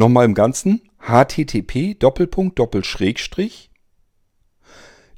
Nochmal 0.02 0.25
im 0.25 0.35
Ganzen, 0.35 0.82
http 0.99 1.94
Doppelpunkt 1.94 2.59
Doppelschrägstrich 2.59 3.71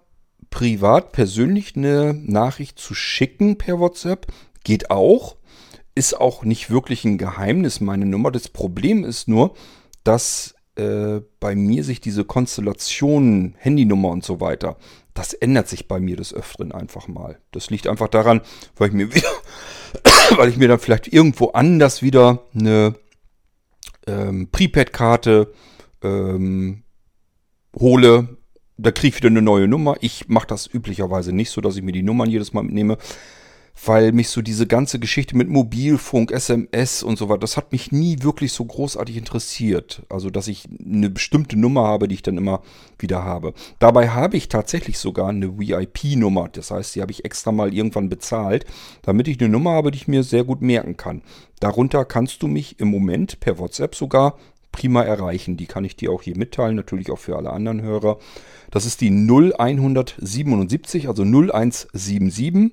privat, 0.50 1.10
persönlich 1.10 1.74
eine 1.74 2.14
Nachricht 2.14 2.78
zu 2.78 2.94
schicken 2.94 3.58
per 3.58 3.80
WhatsApp 3.80 4.28
geht 4.62 4.90
auch. 4.90 5.36
Ist 5.96 6.20
auch 6.20 6.44
nicht 6.44 6.70
wirklich 6.70 7.04
ein 7.04 7.18
Geheimnis, 7.18 7.80
meine 7.80 8.06
Nummer. 8.06 8.30
Das 8.30 8.48
Problem 8.48 9.04
ist 9.04 9.26
nur, 9.26 9.54
dass 10.04 10.53
äh, 10.76 11.20
bei 11.40 11.54
mir 11.54 11.84
sich 11.84 12.00
diese 12.00 12.24
Konstellationen, 12.24 13.54
Handynummer 13.58 14.08
und 14.10 14.24
so 14.24 14.40
weiter, 14.40 14.76
das 15.14 15.32
ändert 15.32 15.68
sich 15.68 15.86
bei 15.86 16.00
mir 16.00 16.16
des 16.16 16.34
Öfteren 16.34 16.72
einfach 16.72 17.06
mal. 17.06 17.38
Das 17.52 17.70
liegt 17.70 17.86
einfach 17.86 18.08
daran, 18.08 18.40
weil 18.76 18.88
ich 18.88 18.94
mir 18.94 19.14
wieder, 19.14 19.28
weil 20.36 20.48
ich 20.48 20.56
mir 20.56 20.68
dann 20.68 20.80
vielleicht 20.80 21.12
irgendwo 21.12 21.50
anders 21.50 22.02
wieder 22.02 22.42
eine 22.54 22.96
ähm, 24.06 24.48
Prepaid-Karte 24.50 25.52
ähm, 26.02 26.82
hole. 27.78 28.36
Da 28.76 28.90
kriege 28.90 29.08
ich 29.08 29.16
wieder 29.16 29.28
eine 29.28 29.42
neue 29.42 29.68
Nummer. 29.68 29.96
Ich 30.00 30.28
mache 30.28 30.48
das 30.48 30.66
üblicherweise 30.66 31.32
nicht 31.32 31.50
so, 31.50 31.60
dass 31.60 31.76
ich 31.76 31.82
mir 31.82 31.92
die 31.92 32.02
Nummern 32.02 32.28
jedes 32.28 32.52
Mal 32.52 32.64
mitnehme 32.64 32.98
weil 33.84 34.12
mich 34.12 34.28
so 34.28 34.40
diese 34.40 34.66
ganze 34.66 34.98
Geschichte 34.98 35.36
mit 35.36 35.48
Mobilfunk, 35.48 36.30
SMS 36.30 37.02
und 37.02 37.18
so 37.18 37.28
weiter, 37.28 37.40
das 37.40 37.56
hat 37.56 37.72
mich 37.72 37.90
nie 37.92 38.18
wirklich 38.20 38.52
so 38.52 38.64
großartig 38.64 39.16
interessiert. 39.16 40.02
Also, 40.08 40.30
dass 40.30 40.46
ich 40.48 40.68
eine 40.84 41.10
bestimmte 41.10 41.58
Nummer 41.58 41.82
habe, 41.82 42.06
die 42.08 42.14
ich 42.14 42.22
dann 42.22 42.38
immer 42.38 42.62
wieder 42.98 43.24
habe. 43.24 43.52
Dabei 43.80 44.10
habe 44.10 44.36
ich 44.36 44.48
tatsächlich 44.48 44.98
sogar 44.98 45.28
eine 45.28 45.58
VIP-Nummer. 45.58 46.48
Das 46.50 46.70
heißt, 46.70 46.94
die 46.94 47.02
habe 47.02 47.10
ich 47.12 47.24
extra 47.24 47.50
mal 47.52 47.74
irgendwann 47.74 48.08
bezahlt, 48.08 48.64
damit 49.02 49.26
ich 49.28 49.40
eine 49.40 49.48
Nummer 49.48 49.72
habe, 49.72 49.90
die 49.90 49.98
ich 49.98 50.08
mir 50.08 50.22
sehr 50.22 50.44
gut 50.44 50.62
merken 50.62 50.96
kann. 50.96 51.22
Darunter 51.60 52.04
kannst 52.04 52.42
du 52.42 52.46
mich 52.46 52.78
im 52.78 52.88
Moment 52.88 53.40
per 53.40 53.58
WhatsApp 53.58 53.94
sogar 53.96 54.38
prima 54.70 55.02
erreichen. 55.02 55.56
Die 55.56 55.66
kann 55.66 55.84
ich 55.84 55.96
dir 55.96 56.12
auch 56.12 56.22
hier 56.22 56.36
mitteilen, 56.36 56.76
natürlich 56.76 57.10
auch 57.10 57.18
für 57.18 57.36
alle 57.36 57.50
anderen 57.50 57.82
Hörer. 57.82 58.18
Das 58.70 58.86
ist 58.86 59.00
die 59.00 59.10
0177, 59.10 61.08
also 61.08 61.22
0177 61.22 62.72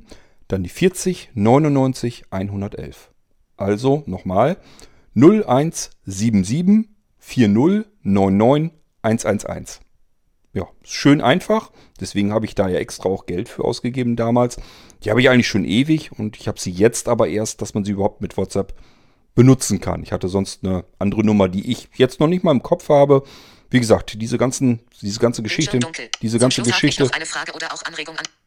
dann 0.51 0.63
die 0.63 0.70
40 0.70 1.31
99 1.34 2.25
111. 2.29 3.12
Also 3.58 4.03
nochmal 4.05 4.58
0177 5.15 6.89
40 7.20 7.86
99 8.03 8.72
111. 9.01 9.79
Ja, 10.53 10.67
schön 10.84 11.22
einfach. 11.22 11.72
Deswegen 12.00 12.34
habe 12.34 12.46
ich 12.46 12.55
da 12.55 12.67
ja 12.67 12.79
extra 12.79 13.08
auch 13.10 13.25
Geld 13.25 13.48
für 13.48 13.63
ausgegeben 13.63 14.15
damals. 14.15 14.58
Die 15.03 15.10
habe 15.10 15.22
ich 15.22 15.29
eigentlich 15.29 15.48
schon 15.48 15.65
ewig 15.65 16.12
und 16.17 16.38
ich 16.38 16.48
habe 16.48 16.60
sie 16.60 16.72
jetzt 16.72 17.08
aber 17.08 17.27
erst, 17.27 17.62
dass 17.62 17.74
man 17.74 17.86
sie 17.86 17.91
überhaupt 17.91 18.22
mit 18.22 18.36
WhatsApp 18.38 18.74
benutzen 19.34 19.79
kann. 19.79 20.03
Ich 20.03 20.12
hatte 20.12 20.27
sonst 20.27 20.65
eine 20.65 20.84
andere 21.00 21.24
Nummer, 21.24 21.48
die 21.48 21.72
ich 21.72 21.88
jetzt 21.96 22.20
noch 22.20 22.27
nicht 22.27 22.43
mal 22.43 22.51
im 22.51 22.63
Kopf 22.63 22.89
habe. 22.89 23.24
Wie 23.71 23.79
gesagt, 23.79 24.21
diese 24.21 24.37
ganzen, 24.37 24.81
diese 25.01 25.19
ganze 25.19 25.41
Geschichte, 25.41 25.79
diese 26.21 26.39
ganze 26.39 26.61
Geschichte. 26.61 27.09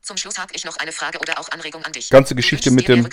Zum 0.02 0.18
Schluss 0.18 0.38
habe 0.38 0.52
ich 0.54 0.66
noch 0.66 0.76
eine 0.76 0.92
Frage 0.92 1.18
oder 1.18 1.40
auch 1.40 1.48
Anregung 1.48 1.82
an 1.82 1.92
dich. 1.92 2.10
Ganze 2.10 2.34
Geschichte 2.34 2.70
mit 2.70 2.86
dem. 2.88 3.08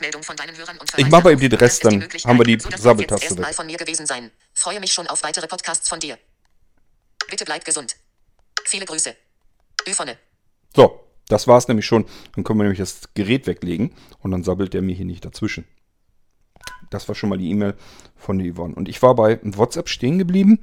Ich 0.98 1.08
mache 1.08 1.24
mal 1.24 1.32
eben 1.32 1.40
den 1.40 1.54
Rest, 1.54 1.86
dann 1.86 2.04
haben 2.26 2.38
wir 2.38 2.44
die 2.44 2.60
Sabbeltaste 2.60 3.38
weg. 3.38 3.56
von 3.56 3.66
mir 3.66 3.78
gewesen 3.78 4.06
sein. 4.06 4.30
Freue 4.54 4.82
mich 4.82 4.92
schon 4.92 5.08
auf 5.08 5.24
weitere 5.24 5.48
Podcasts 5.48 5.88
von 5.88 6.02
dir. 6.02 6.18
Bitte 7.30 7.46
bleib 7.46 7.64
gesund. 7.64 7.96
Viele 8.66 8.86
Grüße. 8.86 9.16
Yvonne. 9.88 10.18
So, 10.76 11.08
das 11.30 11.48
war's 11.48 11.70
nämlich 11.70 11.86
schon. 11.86 12.06
Dann 12.36 12.44
können 12.44 12.60
wir 12.60 12.64
nämlich 12.64 12.80
das 12.80 13.14
Gerät 13.14 13.48
weglegen 13.48 13.96
und 14.20 14.32
dann 14.32 14.44
sabbelt 14.44 14.74
der 14.74 14.82
mir 14.82 14.94
hier 14.94 15.06
nicht 15.06 15.24
dazwischen. 15.24 15.66
Das 16.90 17.08
war 17.08 17.16
schon 17.16 17.30
mal 17.30 17.38
die 17.38 17.50
E-Mail 17.52 17.76
von 18.18 18.38
der 18.38 18.54
Yvonne. 18.54 18.76
Und 18.76 18.90
ich 18.90 19.02
war 19.02 19.16
bei 19.16 19.40
WhatsApp 19.44 19.88
stehen 19.88 20.20
geblieben. 20.20 20.60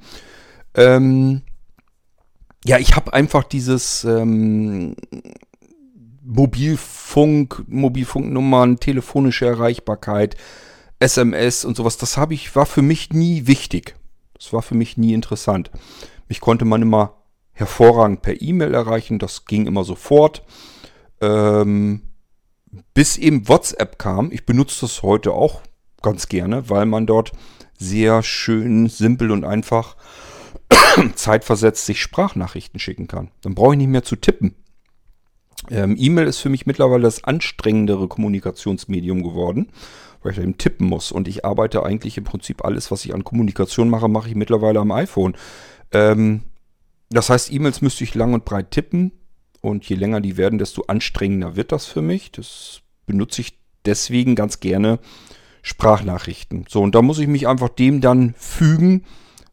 Ähm, 0.75 1.41
ja, 2.65 2.77
ich 2.77 2.95
habe 2.95 3.13
einfach 3.13 3.43
dieses 3.43 4.03
ähm, 4.03 4.95
Mobilfunk, 6.23 7.63
Mobilfunknummern, 7.67 8.79
telefonische 8.79 9.47
Erreichbarkeit, 9.47 10.35
SMS 10.99 11.65
und 11.65 11.77
sowas, 11.77 11.97
das 11.97 12.17
habe 12.17 12.33
ich, 12.33 12.55
war 12.55 12.65
für 12.65 12.81
mich 12.81 13.11
nie 13.11 13.47
wichtig. 13.47 13.95
Das 14.33 14.53
war 14.53 14.61
für 14.61 14.75
mich 14.75 14.97
nie 14.97 15.13
interessant. 15.13 15.71
Mich 16.27 16.39
konnte 16.41 16.65
man 16.65 16.81
immer 16.81 17.15
hervorragend 17.53 18.21
per 18.21 18.41
E-Mail 18.41 18.73
erreichen, 18.73 19.19
das 19.19 19.45
ging 19.45 19.65
immer 19.65 19.83
sofort. 19.83 20.43
Ähm, 21.21 22.03
bis 22.93 23.17
eben 23.17 23.47
WhatsApp 23.47 23.97
kam. 23.97 24.31
Ich 24.31 24.45
benutze 24.45 24.81
das 24.81 25.01
heute 25.01 25.33
auch 25.33 25.61
ganz 26.01 26.27
gerne, 26.27 26.69
weil 26.69 26.85
man 26.85 27.05
dort 27.05 27.31
sehr 27.77 28.23
schön, 28.23 28.87
simpel 28.87 29.31
und 29.31 29.43
einfach 29.43 29.95
zeitversetzt 31.15 31.85
sich 31.85 32.01
Sprachnachrichten 32.01 32.79
schicken 32.79 33.07
kann. 33.07 33.31
Dann 33.41 33.55
brauche 33.55 33.73
ich 33.73 33.79
nicht 33.79 33.89
mehr 33.89 34.03
zu 34.03 34.15
tippen. 34.15 34.55
Ähm, 35.69 35.95
E-Mail 35.97 36.27
ist 36.27 36.39
für 36.39 36.49
mich 36.49 36.65
mittlerweile 36.65 37.03
das 37.03 37.23
anstrengendere 37.23 38.07
Kommunikationsmedium 38.07 39.23
geworden, 39.23 39.69
weil 40.23 40.31
ich 40.31 40.37
eben 40.39 40.57
tippen 40.57 40.87
muss. 40.87 41.11
Und 41.11 41.27
ich 41.27 41.45
arbeite 41.45 41.83
eigentlich 41.83 42.17
im 42.17 42.23
Prinzip 42.23 42.63
alles, 42.63 42.91
was 42.91 43.05
ich 43.05 43.13
an 43.13 43.23
Kommunikation 43.23 43.89
mache, 43.89 44.07
mache 44.07 44.29
ich 44.29 44.35
mittlerweile 44.35 44.79
am 44.79 44.91
iPhone. 44.91 45.35
Ähm, 45.91 46.41
das 47.09 47.29
heißt, 47.29 47.51
E-Mails 47.51 47.81
müsste 47.81 48.03
ich 48.03 48.15
lang 48.15 48.33
und 48.33 48.45
breit 48.45 48.71
tippen. 48.71 49.11
Und 49.61 49.87
je 49.89 49.97
länger 49.97 50.21
die 50.21 50.37
werden, 50.37 50.57
desto 50.57 50.83
anstrengender 50.83 51.55
wird 51.55 51.71
das 51.71 51.85
für 51.85 52.01
mich. 52.01 52.31
Das 52.31 52.81
benutze 53.05 53.41
ich 53.41 53.59
deswegen 53.85 54.35
ganz 54.35 54.61
gerne 54.61 54.99
Sprachnachrichten. 55.61 56.65
So, 56.69 56.81
und 56.81 56.95
da 56.95 57.01
muss 57.01 57.19
ich 57.19 57.27
mich 57.27 57.47
einfach 57.47 57.69
dem 57.69 57.99
dann 57.99 58.33
fügen, 58.37 59.03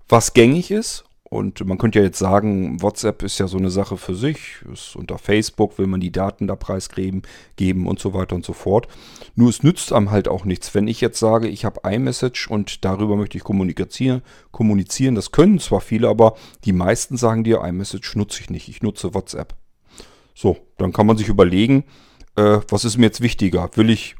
was 0.08 0.34
gängig 0.34 0.70
ist. 0.70 1.05
Und 1.36 1.64
man 1.64 1.78
könnte 1.78 1.98
ja 1.98 2.04
jetzt 2.04 2.18
sagen, 2.18 2.82
WhatsApp 2.82 3.22
ist 3.22 3.38
ja 3.38 3.46
so 3.46 3.58
eine 3.58 3.70
Sache 3.70 3.96
für 3.96 4.14
sich. 4.14 4.56
Ist 4.72 4.96
unter 4.96 5.18
Facebook 5.18 5.78
will 5.78 5.86
man 5.86 6.00
die 6.00 6.10
Daten 6.10 6.46
da 6.46 6.56
preisgeben 6.56 7.22
geben 7.56 7.86
und 7.86 7.98
so 7.98 8.14
weiter 8.14 8.34
und 8.34 8.44
so 8.44 8.52
fort. 8.52 8.88
Nur 9.34 9.50
es 9.50 9.62
nützt 9.62 9.92
einem 9.92 10.10
halt 10.10 10.28
auch 10.28 10.44
nichts. 10.44 10.74
Wenn 10.74 10.88
ich 10.88 11.00
jetzt 11.00 11.18
sage, 11.18 11.48
ich 11.48 11.64
habe 11.64 11.88
iMessage 11.88 12.48
und 12.48 12.84
darüber 12.84 13.16
möchte 13.16 13.38
ich 13.38 13.44
kommunizieren, 13.44 14.22
kommunizieren, 14.50 15.14
das 15.14 15.30
können 15.30 15.58
zwar 15.58 15.80
viele, 15.80 16.08
aber 16.08 16.36
die 16.64 16.72
meisten 16.72 17.16
sagen 17.16 17.44
dir, 17.44 17.62
iMessage 17.62 18.16
nutze 18.16 18.40
ich 18.40 18.50
nicht. 18.50 18.68
Ich 18.68 18.82
nutze 18.82 19.14
WhatsApp. 19.14 19.54
So, 20.34 20.56
dann 20.78 20.92
kann 20.92 21.06
man 21.06 21.16
sich 21.16 21.28
überlegen, 21.28 21.84
äh, 22.36 22.58
was 22.68 22.84
ist 22.84 22.98
mir 22.98 23.06
jetzt 23.06 23.20
wichtiger? 23.20 23.70
Will 23.74 23.90
ich 23.90 24.16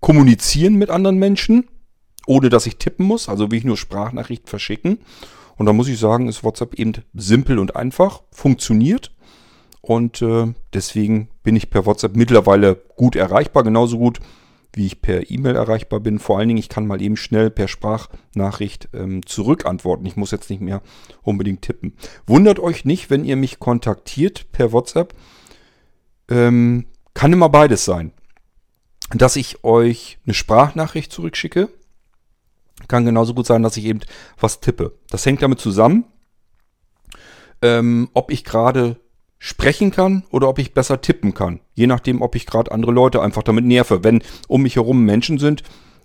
kommunizieren 0.00 0.74
mit 0.74 0.90
anderen 0.90 1.18
Menschen? 1.18 1.68
ohne 2.28 2.50
dass 2.50 2.66
ich 2.66 2.76
tippen 2.76 3.06
muss, 3.06 3.28
also 3.28 3.50
will 3.50 3.58
ich 3.58 3.64
nur 3.64 3.78
Sprachnachricht 3.78 4.48
verschicken. 4.48 4.98
Und 5.58 5.66
da 5.66 5.72
muss 5.72 5.88
ich 5.88 5.98
sagen, 5.98 6.28
ist 6.28 6.44
WhatsApp 6.44 6.74
eben 6.74 6.92
simpel 7.14 7.58
und 7.58 7.76
einfach, 7.76 8.22
funktioniert. 8.30 9.12
Und 9.80 10.22
äh, 10.22 10.54
deswegen 10.72 11.28
bin 11.42 11.56
ich 11.56 11.68
per 11.68 11.84
WhatsApp 11.84 12.16
mittlerweile 12.16 12.76
gut 12.96 13.16
erreichbar, 13.16 13.64
genauso 13.64 13.98
gut 13.98 14.20
wie 14.74 14.86
ich 14.86 15.00
per 15.00 15.30
E-Mail 15.30 15.56
erreichbar 15.56 15.98
bin. 15.98 16.18
Vor 16.18 16.38
allen 16.38 16.48
Dingen, 16.48 16.58
ich 16.58 16.68
kann 16.68 16.86
mal 16.86 17.02
eben 17.02 17.16
schnell 17.16 17.50
per 17.50 17.68
Sprachnachricht 17.68 18.88
ähm, 18.92 19.24
zurückantworten. 19.26 20.06
Ich 20.06 20.16
muss 20.16 20.30
jetzt 20.30 20.50
nicht 20.50 20.60
mehr 20.60 20.82
unbedingt 21.22 21.62
tippen. 21.62 21.94
Wundert 22.26 22.60
euch 22.60 22.84
nicht, 22.84 23.10
wenn 23.10 23.24
ihr 23.24 23.36
mich 23.36 23.58
kontaktiert 23.58 24.52
per 24.52 24.72
WhatsApp. 24.72 25.14
Ähm, 26.30 26.86
kann 27.14 27.32
immer 27.32 27.48
beides 27.48 27.84
sein. 27.84 28.12
Dass 29.10 29.36
ich 29.36 29.64
euch 29.64 30.18
eine 30.26 30.34
Sprachnachricht 30.34 31.10
zurückschicke 31.10 31.70
Kann 32.86 33.04
genauso 33.04 33.34
gut 33.34 33.46
sein, 33.46 33.62
dass 33.62 33.76
ich 33.76 33.84
eben 33.84 34.00
was 34.38 34.60
tippe. 34.60 34.94
Das 35.10 35.26
hängt 35.26 35.42
damit 35.42 35.60
zusammen, 35.60 36.04
ähm, 37.60 38.08
ob 38.14 38.30
ich 38.30 38.44
gerade 38.44 38.96
sprechen 39.38 39.90
kann 39.90 40.24
oder 40.30 40.48
ob 40.48 40.58
ich 40.58 40.74
besser 40.74 41.00
tippen 41.00 41.34
kann. 41.34 41.60
Je 41.74 41.86
nachdem, 41.86 42.22
ob 42.22 42.34
ich 42.34 42.46
gerade 42.46 42.72
andere 42.72 42.92
Leute 42.92 43.22
einfach 43.22 43.42
damit 43.42 43.64
nerve. 43.64 44.04
Wenn 44.04 44.22
um 44.48 44.62
mich 44.62 44.76
herum 44.76 45.04
Menschen 45.04 45.38
sind, 45.38 45.62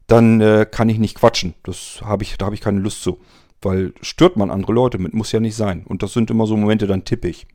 dann 0.08 0.42
äh, 0.42 0.66
kann 0.70 0.90
ich 0.90 1.00
nicht 1.00 1.16
quatschen. 1.16 1.56
Das 1.64 2.02
habe 2.04 2.24
ich, 2.24 2.38
da 2.38 2.46
habe 2.46 2.56
ich 2.56 2.62
keine 2.62 2.80
Lust 2.80 3.02
zu. 3.04 3.20
Weil 3.62 3.94
stört 4.02 4.36
man 4.36 4.52
andere 4.52 4.74
Leute 4.74 4.98
mit, 4.98 5.14
muss 5.14 5.32
ja 5.32 5.40
nicht 5.40 5.56
sein. 5.56 5.84
Und 5.86 6.04
das 6.04 6.14
sind 6.14 6.30
immer 6.30 6.46
so 6.46 6.58
Momente, 6.58 6.86
dann 6.86 7.06
tippe 7.06 7.30
ich. 7.30 7.48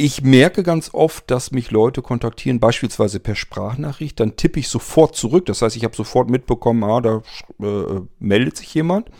Ich 0.00 0.22
merke 0.22 0.62
ganz 0.62 0.90
oft, 0.94 1.28
dass 1.28 1.50
mich 1.50 1.72
Leute 1.72 2.02
kontaktieren, 2.02 2.60
beispielsweise 2.60 3.18
per 3.18 3.34
Sprachnachricht, 3.34 4.20
dann 4.20 4.36
tippe 4.36 4.60
ich 4.60 4.68
sofort 4.68 5.16
zurück. 5.16 5.46
Das 5.46 5.60
heißt, 5.60 5.74
ich 5.74 5.82
habe 5.82 5.96
sofort 5.96 6.30
mitbekommen, 6.30 6.84
ah, 6.84 7.00
da 7.00 7.22
äh, 7.60 8.00
meldet 8.20 8.56
sich 8.56 8.72
jemand, 8.74 9.10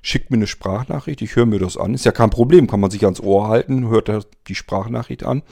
schickt 0.00 0.30
mir 0.30 0.36
eine 0.36 0.46
Sprachnachricht, 0.46 1.22
ich 1.22 1.34
höre 1.34 1.46
mir 1.46 1.58
das 1.58 1.76
an. 1.76 1.92
Ist 1.92 2.04
ja 2.04 2.12
kein 2.12 2.30
Problem, 2.30 2.68
kann 2.68 2.78
man 2.78 2.92
sich 2.92 3.02
ans 3.02 3.18
Ohr 3.18 3.48
halten, 3.48 3.88
hört 3.88 4.28
die 4.46 4.54
Sprachnachricht 4.54 5.24
an. 5.24 5.42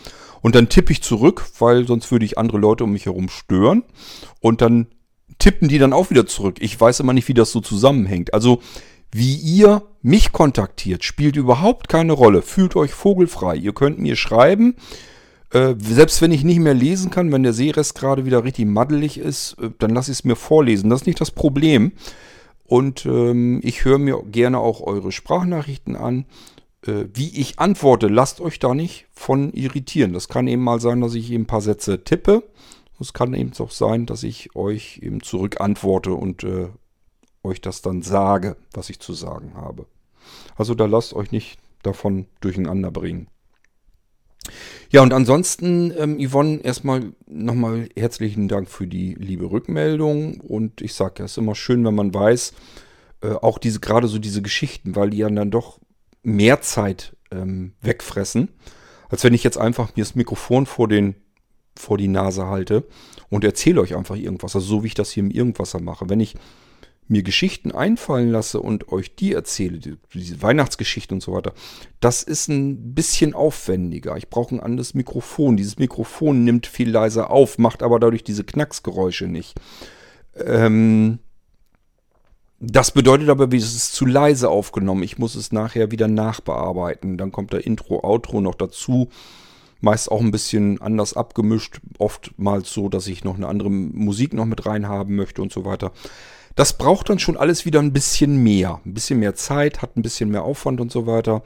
Und 0.41 0.55
dann 0.55 0.69
tippe 0.69 0.93
ich 0.93 1.03
zurück, 1.03 1.51
weil 1.59 1.85
sonst 1.89 2.13
würde 2.13 2.25
ich 2.25 2.39
andere 2.39 2.59
Leute 2.59 2.85
um 2.85 2.93
mich 2.93 3.07
herum 3.07 3.29
stören. 3.29 3.83
Und 4.39 4.61
dann 4.61 4.87
tippen 5.41 5.69
die 5.69 5.79
dann 5.79 5.93
auch 5.93 6.11
wieder 6.11 6.27
zurück. 6.27 6.59
Ich 6.61 6.81
weiß 6.81 7.01
immer 7.01 7.13
nicht, 7.13 7.27
wie 7.27 7.35
das 7.35 7.51
so 7.51 7.61
zusammenhängt. 7.61 8.35
Also 8.35 8.61
wie 9.13 9.35
ihr 9.35 9.83
mich 10.03 10.33
kontaktiert, 10.33 11.05
spielt 11.05 11.37
überhaupt 11.37 11.89
keine 11.89 12.13
Rolle. 12.13 12.43
Fühlt 12.43 12.77
euch 12.77 12.93
vogelfrei. 12.93 13.57
Ihr 13.57 13.73
könnt 13.73 13.99
mir 13.99 14.17
schreiben. 14.17 14.77
Äh, 15.53 15.75
selbst 15.79 16.23
wenn 16.23 16.31
ich 16.31 16.45
nicht 16.45 16.61
mehr 16.61 16.75
lesen 16.75 17.11
kann, 17.11 17.33
wenn 17.33 17.43
der 17.43 17.53
Seerest 17.53 17.97
gerade 17.97 18.25
wieder 18.25 18.45
richtig 18.45 18.67
maddelig 18.67 19.19
ist, 19.19 19.57
äh, 19.61 19.71
dann 19.79 19.91
lasse 19.91 20.13
ich 20.13 20.19
es 20.19 20.25
mir 20.25 20.37
vorlesen. 20.37 20.91
Das 20.91 21.03
ist 21.03 21.07
nicht 21.07 21.21
das 21.21 21.33
Problem. 21.33 21.93
Und 22.65 23.05
ähm, 23.05 23.61
ich 23.65 23.85
höre 23.85 23.99
mir 23.99 24.23
gerne 24.31 24.59
auch 24.59 24.81
eure 24.81 25.11
Sprachnachrichten 25.11 25.97
an. 25.97 26.25
Äh, 26.87 27.07
wie 27.13 27.37
ich 27.37 27.59
antworte, 27.59 28.07
lasst 28.07 28.41
euch 28.41 28.61
da 28.61 28.75
nicht 28.75 29.07
von 29.13 29.53
irritieren. 29.53 30.13
Das 30.13 30.29
kann 30.29 30.47
eben 30.47 30.63
mal 30.63 30.81
sein, 30.81 31.01
dass 31.01 31.15
ich 31.15 31.33
eben 31.33 31.43
ein 31.43 31.47
paar 31.49 31.63
Sätze 31.63 32.05
tippe. 32.05 32.45
Es 33.01 33.13
kann 33.13 33.35
eben 33.35 33.53
auch 33.59 33.71
sein, 33.71 34.07
dass 34.07 34.23
ich 34.23 34.55
euch 34.55 35.01
eben 35.03 35.23
zurück 35.23 35.61
antworte 35.61 36.13
und 36.13 36.45
äh, 36.45 36.69
euch 37.43 37.61
das 37.61 37.83
dann 37.83 38.03
sage, 38.03 38.57
was 38.73 38.91
ich 38.91 39.01
zu 39.01 39.13
sagen 39.13 39.55
habe. 39.55 39.87
Also 40.57 40.75
da 40.75 40.87
lasst 40.87 41.15
euch 41.15 41.33
nicht 41.33 41.59
davon 41.83 42.27
durcheinander 42.41 42.91
bringen. 42.91 43.29
Ja, 44.91 45.03
und 45.03 45.13
ansonsten, 45.13 45.93
ähm, 45.97 46.19
Yvonne, 46.19 46.59
erstmal 46.59 47.13
nochmal 47.27 47.89
herzlichen 47.97 48.49
Dank 48.49 48.69
für 48.69 48.87
die 48.87 49.15
liebe 49.15 49.51
Rückmeldung. 49.51 50.41
Und 50.41 50.81
ich 50.81 50.95
sage 50.95 51.15
ja, 51.19 51.25
es 51.27 51.33
ist 51.33 51.39
immer 51.39 51.55
schön, 51.55 51.85
wenn 51.85 51.95
man 51.95 52.13
weiß, 52.13 52.55
äh, 53.23 53.31
auch 53.31 53.59
diese, 53.59 53.81
gerade 53.81 54.09
so 54.09 54.19
diese 54.19 54.43
Geschichten, 54.43 54.97
weil 54.97 55.11
die 55.11 55.19
ja 55.19 55.31
dann 55.31 55.51
doch 55.51 55.79
mehr 56.23 56.61
Zeit 56.61 57.17
ähm, 57.31 57.75
wegfressen, 57.81 58.49
als 59.09 59.23
wenn 59.25 59.35
ich 59.35 59.45
jetzt 59.45 59.59
einfach 59.59 59.95
mir 59.97 60.03
das 60.03 60.15
Mikrofon 60.15 60.67
vor, 60.67 60.89
den, 60.89 61.15
vor 61.77 61.97
die 61.97 62.09
Nase 62.09 62.47
halte 62.47 62.85
und 63.29 63.45
erzähle 63.45 63.81
euch 63.81 63.95
einfach 63.95 64.17
irgendwas. 64.17 64.57
Also 64.57 64.67
so 64.67 64.83
wie 64.83 64.89
ich 64.89 64.95
das 64.95 65.11
hier 65.11 65.23
im 65.23 65.31
Irgendwasser 65.31 65.81
mache. 65.81 66.09
Wenn 66.09 66.21
ich 66.21 66.35
mir 67.11 67.23
Geschichten 67.23 67.73
einfallen 67.73 68.31
lasse 68.31 68.61
und 68.61 68.89
euch 68.93 69.17
die 69.17 69.33
erzähle, 69.33 69.79
die, 69.79 69.97
diese 70.15 70.41
Weihnachtsgeschichte 70.43 71.13
und 71.13 71.23
so 71.23 71.33
weiter, 71.33 71.53
das 71.99 72.23
ist 72.23 72.49
ein 72.49 72.95
bisschen 72.95 73.35
aufwendiger. 73.35 74.17
Ich 74.17 74.29
brauche 74.29 74.55
ein 74.55 74.61
anderes 74.61 74.95
Mikrofon. 74.95 75.57
Dieses 75.57 75.79
Mikrofon 75.79 76.45
nimmt 76.45 76.67
viel 76.67 76.91
leiser 76.91 77.31
auf, 77.31 77.59
macht 77.59 77.83
aber 77.83 77.99
dadurch 77.99 78.23
diese 78.23 78.45
Knacksgeräusche 78.45 79.27
nicht. 79.27 79.61
Ähm, 80.37 81.19
das 82.61 82.93
bedeutet 82.93 83.29
aber, 83.29 83.53
es 83.53 83.75
ist 83.75 83.93
zu 83.93 84.07
leise 84.07 84.49
aufgenommen. 84.49 85.03
Ich 85.03 85.19
muss 85.19 85.35
es 85.35 85.51
nachher 85.51 85.91
wieder 85.91 86.07
nachbearbeiten. 86.07 87.19
Dann 87.19 87.33
kommt 87.33 87.53
der 87.53 87.67
Intro, 87.67 88.05
Outro 88.05 88.41
noch 88.41 88.55
dazu. 88.55 89.09
Meist 89.81 90.13
auch 90.13 90.21
ein 90.21 90.31
bisschen 90.31 90.81
anders 90.81 91.15
abgemischt. 91.15 91.81
Oftmals 91.99 92.71
so, 92.73 92.89
dass 92.89 93.09
ich 93.09 93.25
noch 93.25 93.37
eine 93.37 93.49
andere 93.49 93.71
Musik 93.71 94.33
noch 94.35 94.45
mit 94.45 94.65
reinhaben 94.65 95.17
möchte 95.17 95.43
und 95.43 95.53
so 95.53 95.65
weiter. 95.65 95.91
Das 96.61 96.77
braucht 96.77 97.09
dann 97.09 97.19
schon 97.19 97.39
alles 97.39 97.65
wieder 97.65 97.81
ein 97.81 97.95
bisschen 97.95 98.43
mehr. 98.43 98.83
Ein 98.85 98.93
bisschen 98.93 99.19
mehr 99.19 99.35
Zeit, 99.35 99.81
hat 99.81 99.97
ein 99.97 100.03
bisschen 100.03 100.29
mehr 100.29 100.43
Aufwand 100.43 100.79
und 100.79 100.93
so 100.93 101.07
weiter. 101.07 101.43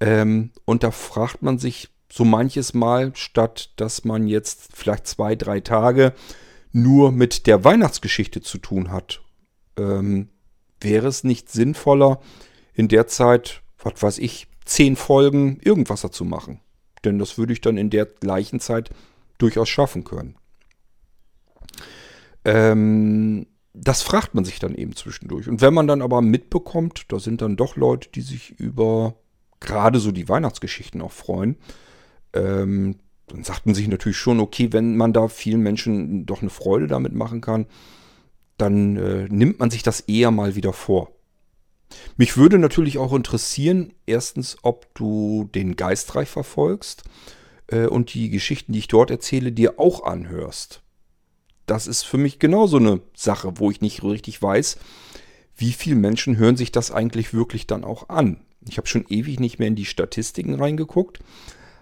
Ähm, 0.00 0.52
und 0.64 0.82
da 0.82 0.90
fragt 0.90 1.42
man 1.42 1.58
sich 1.58 1.90
so 2.10 2.24
manches 2.24 2.72
Mal, 2.72 3.14
statt 3.14 3.74
dass 3.76 4.06
man 4.06 4.26
jetzt 4.26 4.70
vielleicht 4.74 5.06
zwei, 5.06 5.36
drei 5.36 5.60
Tage 5.60 6.14
nur 6.72 7.12
mit 7.12 7.46
der 7.46 7.62
Weihnachtsgeschichte 7.62 8.40
zu 8.40 8.56
tun 8.56 8.90
hat, 8.90 9.20
ähm, 9.76 10.30
wäre 10.80 11.08
es 11.08 11.24
nicht 11.24 11.52
sinnvoller, 11.52 12.18
in 12.72 12.88
der 12.88 13.06
Zeit, 13.06 13.60
was 13.78 14.02
weiß 14.02 14.16
ich, 14.16 14.46
zehn 14.64 14.96
Folgen 14.96 15.60
irgendwas 15.60 16.00
dazu 16.00 16.24
machen. 16.24 16.62
Denn 17.04 17.18
das 17.18 17.36
würde 17.36 17.52
ich 17.52 17.60
dann 17.60 17.76
in 17.76 17.90
der 17.90 18.06
gleichen 18.06 18.60
Zeit 18.60 18.88
durchaus 19.36 19.68
schaffen 19.68 20.04
können. 20.04 20.36
Ähm, 22.46 23.46
das 23.80 24.02
fragt 24.02 24.34
man 24.34 24.44
sich 24.44 24.58
dann 24.58 24.74
eben 24.74 24.94
zwischendurch. 24.96 25.48
Und 25.48 25.60
wenn 25.60 25.74
man 25.74 25.86
dann 25.86 26.02
aber 26.02 26.20
mitbekommt, 26.20 27.06
da 27.08 27.18
sind 27.18 27.42
dann 27.42 27.56
doch 27.56 27.76
Leute, 27.76 28.08
die 28.14 28.22
sich 28.22 28.50
über 28.58 29.14
gerade 29.60 30.00
so 30.00 30.12
die 30.12 30.28
Weihnachtsgeschichten 30.28 31.02
auch 31.02 31.12
freuen, 31.12 31.56
ähm, 32.32 32.96
dann 33.28 33.44
sagt 33.44 33.66
man 33.66 33.74
sich 33.74 33.88
natürlich 33.88 34.16
schon, 34.16 34.40
okay, 34.40 34.72
wenn 34.72 34.96
man 34.96 35.12
da 35.12 35.28
vielen 35.28 35.60
Menschen 35.60 36.26
doch 36.26 36.40
eine 36.40 36.50
Freude 36.50 36.86
damit 36.86 37.12
machen 37.12 37.40
kann, 37.40 37.66
dann 38.56 38.96
äh, 38.96 39.28
nimmt 39.28 39.58
man 39.58 39.70
sich 39.70 39.82
das 39.82 40.00
eher 40.00 40.30
mal 40.30 40.54
wieder 40.54 40.72
vor. 40.72 41.12
Mich 42.16 42.36
würde 42.36 42.58
natürlich 42.58 42.98
auch 42.98 43.14
interessieren, 43.14 43.92
erstens, 44.06 44.58
ob 44.62 44.92
du 44.94 45.48
den 45.54 45.76
Geistreich 45.76 46.28
verfolgst 46.28 47.04
äh, 47.68 47.86
und 47.86 48.12
die 48.14 48.30
Geschichten, 48.30 48.72
die 48.72 48.80
ich 48.80 48.88
dort 48.88 49.10
erzähle, 49.10 49.52
dir 49.52 49.78
auch 49.78 50.04
anhörst 50.04 50.82
das 51.70 51.86
ist 51.86 52.02
für 52.02 52.18
mich 52.18 52.38
genauso 52.38 52.78
eine 52.78 53.00
Sache, 53.14 53.58
wo 53.58 53.70
ich 53.70 53.80
nicht 53.80 54.02
richtig 54.02 54.40
weiß, 54.42 54.78
wie 55.56 55.72
viele 55.72 55.96
Menschen 55.96 56.36
hören 56.36 56.56
sich 56.56 56.72
das 56.72 56.90
eigentlich 56.90 57.34
wirklich 57.34 57.66
dann 57.66 57.84
auch 57.84 58.08
an. 58.08 58.40
Ich 58.68 58.78
habe 58.78 58.86
schon 58.86 59.06
ewig 59.08 59.40
nicht 59.40 59.58
mehr 59.58 59.68
in 59.68 59.76
die 59.76 59.84
Statistiken 59.84 60.54
reingeguckt. 60.54 61.20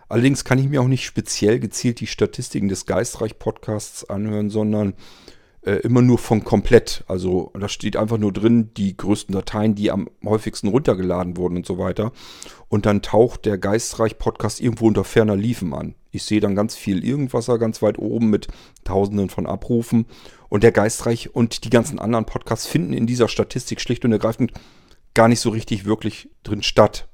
Allerdings 0.09 0.45
kann 0.45 0.59
ich 0.59 0.69
mir 0.69 0.81
auch 0.81 0.89
nicht 0.89 1.05
speziell 1.05 1.59
gezielt 1.59 2.01
die 2.01 2.07
Statistiken 2.07 2.69
des 2.69 2.87
Geistreich-Podcasts 2.87 4.09
anhören, 4.09 4.51
sondern 4.51 4.95
äh, 5.67 5.81
immer 5.81 6.01
nur 6.01 6.19
von 6.19 6.45
komplett. 6.45 7.05
Also 7.09 7.51
da 7.59 7.69
steht 7.69 7.97
einfach 7.97 8.19
nur 8.19 8.33
drin, 8.33 8.71
die 8.77 8.97
größten 8.97 9.35
Dateien, 9.35 9.75
die 9.75 9.91
am 9.91 10.09
häufigsten 10.25 10.69
runtergeladen 10.69 11.37
wurden 11.37 11.57
und 11.57 11.67
so 11.67 11.77
weiter. 11.77 12.13
Und 12.69 12.87
dann 12.87 13.03
taucht 13.03 13.45
der 13.45 13.59
Geistreich-Podcast 13.59 14.61
irgendwo 14.61 14.87
unter 14.87 15.03
ferner 15.05 15.37
Liefen 15.37 15.75
an. 15.75 15.97
Ich 16.13 16.23
sehe 16.23 16.41
dann 16.41 16.55
ganz 16.55 16.77
viel 16.77 17.05
Irgendwasser 17.05 17.59
ganz 17.59 17.83
weit 17.83 17.99
oben 17.99 18.31
mit 18.31 18.47
Tausenden 18.85 19.29
von 19.29 19.47
Abrufen. 19.47 20.07
Und 20.49 20.63
der 20.63 20.73
Geistreich 20.73 21.35
und 21.35 21.65
die 21.65 21.71
ganzen 21.71 21.99
anderen 21.99 22.27
Podcasts 22.27 22.67
finden 22.67 22.93
in 22.93 23.07
dieser 23.07 23.29
Statistik 23.29 23.81
schlicht 23.81 24.05
und 24.05 24.13
ergreifend 24.13 24.53
gar 25.15 25.27
nicht 25.27 25.41
so 25.41 25.51
richtig 25.51 25.85
wirklich 25.85 26.31
drin 26.45 26.63
statt. 26.63 27.09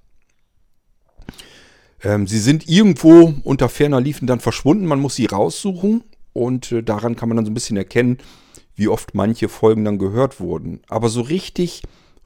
Ähm, 2.05 2.27
sie 2.27 2.39
sind 2.39 2.69
irgendwo 2.69 3.33
unter 3.45 3.71
ferner 3.71 4.01
Liefen 4.01 4.27
dann 4.27 4.41
verschwunden. 4.41 4.85
Man 4.85 5.01
muss 5.01 5.15
sie 5.15 5.27
raussuchen 5.27 6.05
und 6.35 6.71
äh, 6.73 6.83
daran 6.83 7.17
kann 7.17 7.29
man 7.29 7.37
dann 7.37 7.47
so 7.47 7.51
ein 7.51 7.55
bisschen 7.55 7.77
erkennen, 7.77 8.19
wie 8.83 8.89
oft 8.89 9.15
manche 9.15 9.49
Folgen 9.49 9.85
dann 9.85 9.99
gehört 9.99 10.41
wurden. 10.41 10.81
Aber 10.89 11.09
so 11.09 11.21
richtig 11.21 11.83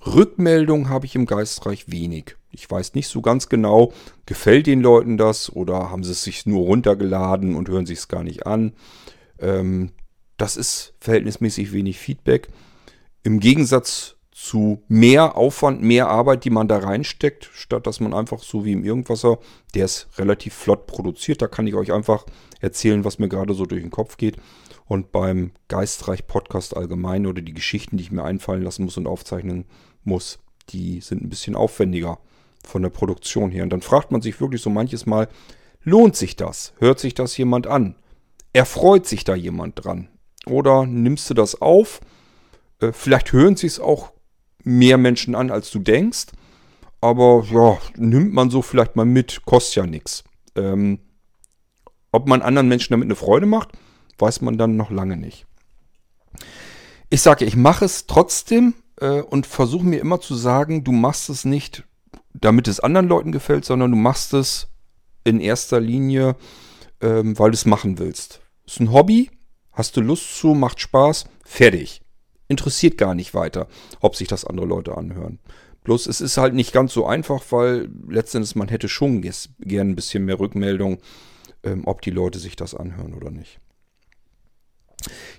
Rückmeldung 0.07 0.88
habe 0.88 1.05
ich 1.05 1.14
im 1.14 1.27
Geistreich 1.27 1.90
wenig. 1.90 2.37
Ich 2.51 2.71
weiß 2.71 2.95
nicht 2.95 3.09
so 3.09 3.21
ganz 3.21 3.51
genau, 3.51 3.92
gefällt 4.25 4.66
den 4.66 4.81
Leuten 4.81 5.19
das 5.19 5.55
oder 5.55 5.90
haben 5.90 6.03
sie 6.03 6.12
es 6.12 6.23
sich 6.23 6.47
nur 6.47 6.62
runtergeladen 6.62 7.55
und 7.55 7.69
hören 7.69 7.85
sich 7.85 7.99
es 7.99 8.09
gar 8.09 8.25
nicht 8.25 8.47
an. 8.47 8.73
Ähm, 9.38 9.90
das 10.38 10.57
ist 10.57 10.95
verhältnismäßig 10.99 11.73
wenig 11.73 11.99
Feedback. 11.99 12.49
Im 13.23 13.38
Gegensatz 13.38 14.16
zu 14.33 14.83
mehr 14.88 15.37
Aufwand, 15.37 15.83
mehr 15.83 16.09
Arbeit, 16.09 16.47
die 16.47 16.51
man 16.51 16.69
da 16.69 16.79
reinsteckt, 16.79 17.51
statt 17.53 17.87
dass 17.87 18.01
man 18.01 18.14
einfach 18.14 18.42
so 18.42 18.64
wie 18.64 18.73
im 18.73 18.83
Irgendwasser, 18.85 19.40
der 19.75 19.85
ist 19.85 20.09
relativ 20.16 20.55
flott 20.55 20.87
produziert, 20.87 21.42
da 21.42 21.49
kann 21.49 21.66
ich 21.66 21.75
euch 21.75 21.92
einfach 21.92 22.25
erzählen, 22.61 23.05
was 23.05 23.19
mir 23.19 23.29
gerade 23.29 23.53
so 23.53 23.66
durch 23.66 23.83
den 23.83 23.90
Kopf 23.90 24.16
geht. 24.16 24.37
Und 24.87 25.11
beim 25.12 25.51
Geistreich 25.68 26.27
Podcast 26.27 26.77
allgemein 26.77 27.27
oder 27.27 27.42
die 27.42 27.55
Geschichten, 27.55 27.96
die 27.96 28.05
ich 28.05 28.12
mir 28.12 28.25
einfallen 28.25 28.62
lassen 28.62 28.85
muss 28.85 28.96
und 28.96 29.07
aufzeichnen 29.07 29.64
muss, 30.05 30.38
die 30.68 31.01
sind 31.01 31.22
ein 31.22 31.29
bisschen 31.29 31.57
aufwendiger 31.57 32.18
von 32.64 32.83
der 32.83 32.90
Produktion 32.90 33.51
her. 33.51 33.64
Und 33.64 33.70
dann 33.70 33.83
fragt 33.83 34.12
man 34.12 34.22
sich 34.22 34.40
wirklich 34.40 34.62
so 34.62 34.70
manches 34.70 35.07
Mal, 35.07 35.29
lohnt 35.83 36.16
sich 36.16 36.37
das? 36.37 36.72
Hört 36.79 37.01
sich 37.01 37.14
das 37.14 37.37
jemand 37.37 37.66
an? 37.66 37.96
Erfreut 38.53 39.07
sich 39.07 39.25
da 39.25 39.35
jemand 39.35 39.85
dran? 39.85 40.09
Oder 40.46 40.87
nimmst 40.87 41.29
du 41.31 41.35
das 41.35 41.61
auf? 41.61 42.01
Äh, 42.81 42.92
vielleicht 42.92 43.33
hören 43.33 43.57
sich 43.57 43.72
es 43.72 43.81
auch 43.81 44.12
mehr 44.62 44.99
Menschen 44.99 45.35
an, 45.35 45.51
als 45.51 45.70
du 45.70 45.79
denkst. 45.79 46.27
Aber 47.01 47.44
ja, 47.51 47.79
nimmt 47.96 48.33
man 48.33 48.51
so 48.51 48.62
vielleicht 48.62 48.96
mal 48.96 49.05
mit, 49.05 49.42
kostet 49.44 49.77
ja 49.77 49.87
nichts. 49.87 50.25
Ähm, 50.55 51.01
ob 52.12 52.27
man 52.27 52.42
anderen 52.42 52.68
Menschen 52.68 52.92
damit 52.92 53.07
eine 53.07 53.16
Freude 53.16 53.46
macht, 53.46 53.70
weiß 54.19 54.41
man 54.41 54.59
dann 54.59 54.77
noch 54.77 54.91
lange 54.91 55.17
nicht. 55.17 55.47
Ich 57.11 57.23
sage, 57.23 57.45
ich 57.45 57.57
mache 57.57 57.85
es 57.85 58.07
trotzdem, 58.07 58.75
äh, 59.01 59.21
und 59.23 59.47
versuche 59.47 59.87
mir 59.87 60.01
immer 60.01 60.21
zu 60.21 60.35
sagen, 60.35 60.85
du 60.85 60.93
machst 60.93 61.29
es 61.29 61.45
nicht, 61.45 61.85
damit 62.35 62.69
es 62.69 62.81
anderen 62.81 63.09
Leuten 63.09 63.33
gefällt, 63.33 63.65
sondern 63.65 63.91
du 63.91 63.97
machst 63.97 64.35
es 64.35 64.69
in 65.25 65.41
erster 65.41 65.81
Linie, 65.81 66.37
ähm, 67.01 67.39
weil 67.39 67.51
du 67.51 67.55
es 67.55 67.67
machen 67.67 67.99
willst. 67.99 68.41
Ist 68.67 68.81
ein 68.81 68.93
Hobby, 68.93 69.31
hast 69.73 69.97
du 69.97 70.01
Lust 70.01 70.39
zu, 70.39 70.49
macht 70.49 70.81
Spaß, 70.81 71.27
fertig. 71.45 72.03
Interessiert 72.49 72.97
gar 72.97 73.15
nicht 73.15 73.35
weiter, 73.35 73.67
ob 74.01 74.15
sich 74.15 74.29
das 74.29 74.45
andere 74.45 74.67
Leute 74.67 74.97
anhören. 74.97 75.41
Bloß 75.83 76.07
es 76.07 76.21
ist 76.21 76.37
halt 76.37 76.55
nicht 76.55 76.73
ganz 76.73 76.93
so 76.93 77.07
einfach, 77.07 77.43
weil 77.51 77.89
letztendlich 78.09 78.57
man 78.57 78.69
hätte 78.69 78.89
schon 78.89 79.21
gern 79.21 79.91
ein 79.91 79.97
bisschen 79.97 80.25
mehr 80.25 80.39
Rückmeldung, 80.39 80.99
ähm, 81.63 81.83
ob 81.87 82.03
die 82.03 82.11
Leute 82.11 82.39
sich 82.39 82.57
das 82.57 82.75
anhören 82.75 83.15
oder 83.15 83.31
nicht. 83.31 83.61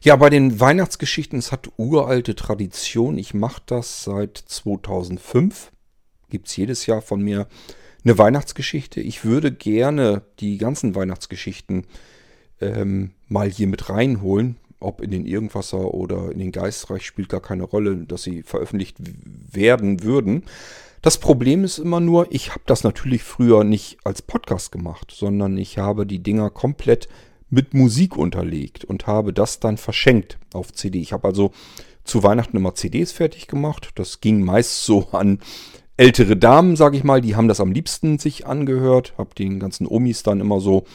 Ja, 0.02 0.16
bei 0.16 0.30
den 0.30 0.60
Weihnachtsgeschichten, 0.60 1.40
es 1.40 1.52
hat 1.52 1.70
uralte 1.78 2.36
Tradition. 2.36 3.18
Ich 3.18 3.34
mache 3.34 3.62
das 3.66 4.04
seit 4.04 4.38
2005. 4.38 5.72
Gibt 6.30 6.48
es 6.48 6.56
jedes 6.56 6.86
Jahr 6.86 7.02
von 7.02 7.22
mir 7.22 7.48
eine 8.04 8.18
Weihnachtsgeschichte. 8.18 9.02
Ich 9.02 9.26
würde 9.26 9.52
gerne 9.52 10.22
die 10.40 10.58
ganzen 10.58 10.96
Weihnachtsgeschichten 10.96 11.86
ähm, 12.62 13.12
mal 13.28 13.50
hier 13.50 13.68
mit 13.68 13.90
reinholen. 13.90 14.58
Ob 14.80 15.02
in 15.02 15.10
den 15.10 15.26
Irgendwasser 15.26 15.94
oder 15.94 16.32
in 16.32 16.38
den 16.38 16.52
Geistreich 16.52 17.06
spielt 17.06 17.30
gar 17.30 17.42
keine 17.42 17.64
Rolle, 17.64 17.98
dass 17.98 18.24
sie 18.24 18.44
veröffentlicht 18.44 18.98
werden 19.52 20.04
würden. 20.04 20.44
Das 21.02 21.18
Problem 21.18 21.64
ist 21.64 21.80
immer 21.80 22.00
nur, 22.00 22.28
ich 22.32 22.52
habe 22.52 22.62
das 22.66 22.84
natürlich 22.84 23.24
früher 23.24 23.64
nicht 23.64 23.98
als 24.04 24.22
Podcast 24.22 24.72
gemacht, 24.72 25.12
sondern 25.16 25.58
ich 25.58 25.78
habe 25.78 26.06
die 26.06 26.20
Dinger 26.20 26.50
komplett 26.50 27.08
mit 27.50 27.74
Musik 27.74 28.18
unterlegt 28.18 28.84
und 28.84 29.08
habe 29.08 29.34
das 29.34 29.60
dann 29.60 29.78
verschenkt 29.78 30.38
auf 30.54 30.74
CD. 30.74 31.00
Ich 31.00 31.14
habe 31.14 31.28
also 31.28 31.52
zu 32.04 32.24
Weihnachten 32.24 32.58
immer 32.58 32.76
CDs 32.76 33.12
fertig 33.12 33.48
gemacht. 33.48 33.92
Das 33.96 34.22
ging 34.22 34.42
meist 34.42 34.84
so 34.84 35.10
an 35.12 35.40
ältere 35.98 36.38
Damen, 36.38 36.76
sage 36.76 36.98
ich 36.98 37.04
mal, 37.04 37.22
die 37.22 37.36
haben 37.36 37.48
das 37.48 37.60
am 37.60 37.72
liebsten 37.72 38.20
sich 38.20 38.46
angehört. 38.46 39.14
Habe 39.18 39.36
den 39.36 39.60
ganzen 39.60 39.88
Omis 39.88 40.24
dann 40.24 40.40
immer 40.40 40.60
so 40.60 40.86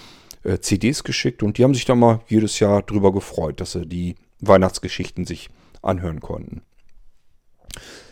äh, 0.44 0.58
CDs 0.58 1.04
geschickt 1.04 1.42
und 1.42 1.58
die 1.58 1.64
haben 1.64 1.74
sich 1.74 1.84
dann 1.84 1.98
mal 1.98 2.20
jedes 2.28 2.58
Jahr 2.60 2.82
drüber 2.82 3.12
gefreut, 3.12 3.60
dass 3.60 3.72
sie 3.72 3.86
die 3.86 4.14
Weihnachtsgeschichten 4.40 5.24
sich 5.24 5.50
anhören 5.82 6.20
konnten. 6.20 6.62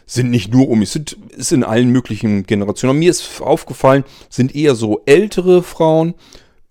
Sind 0.06 0.30
nicht 0.30 0.52
nur 0.52 0.68
Omis, 0.68 0.92
sind, 0.92 1.12
ist 1.36 1.52
in 1.52 1.62
allen 1.62 1.90
möglichen 1.90 2.42
Generationen. 2.44 2.96
Und 2.96 2.98
mir 2.98 3.10
ist 3.10 3.40
aufgefallen, 3.40 4.04
sind 4.28 4.54
eher 4.54 4.74
so 4.74 5.02
ältere 5.06 5.62
Frauen, 5.62 6.14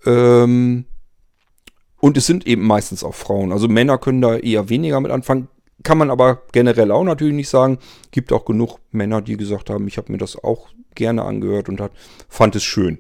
ähm, 0.06 0.86
und 2.00 2.18
es 2.18 2.26
sind 2.26 2.48
eben 2.48 2.66
meistens 2.66 3.04
auch 3.04 3.16
Frauen. 3.16 3.52
Also 3.52 3.68
Männer 3.68 3.98
können 3.98 4.22
da 4.22 4.38
eher 4.38 4.70
weniger 4.70 5.00
mit 5.00 5.12
anfangen. 5.12 5.50
Kann 5.84 5.98
man 5.98 6.10
aber 6.10 6.44
generell 6.52 6.92
auch 6.92 7.04
natürlich 7.04 7.34
nicht 7.34 7.50
sagen. 7.50 7.80
Gibt 8.12 8.34
auch 8.34 8.46
genug 8.46 8.80
Männer, 8.92 9.22
die 9.22 9.38
gesagt 9.38 9.70
haben, 9.70 9.88
ich 9.88 9.98
habe 9.98 10.12
mir 10.12 10.18
das 10.18 10.42
auch 10.42 10.70
gerne 10.96 11.24
angehört 11.24 11.70
und 11.70 11.80
hat, 11.80 11.92
fand 12.28 12.56
es 12.56 12.64
schön. 12.64 13.00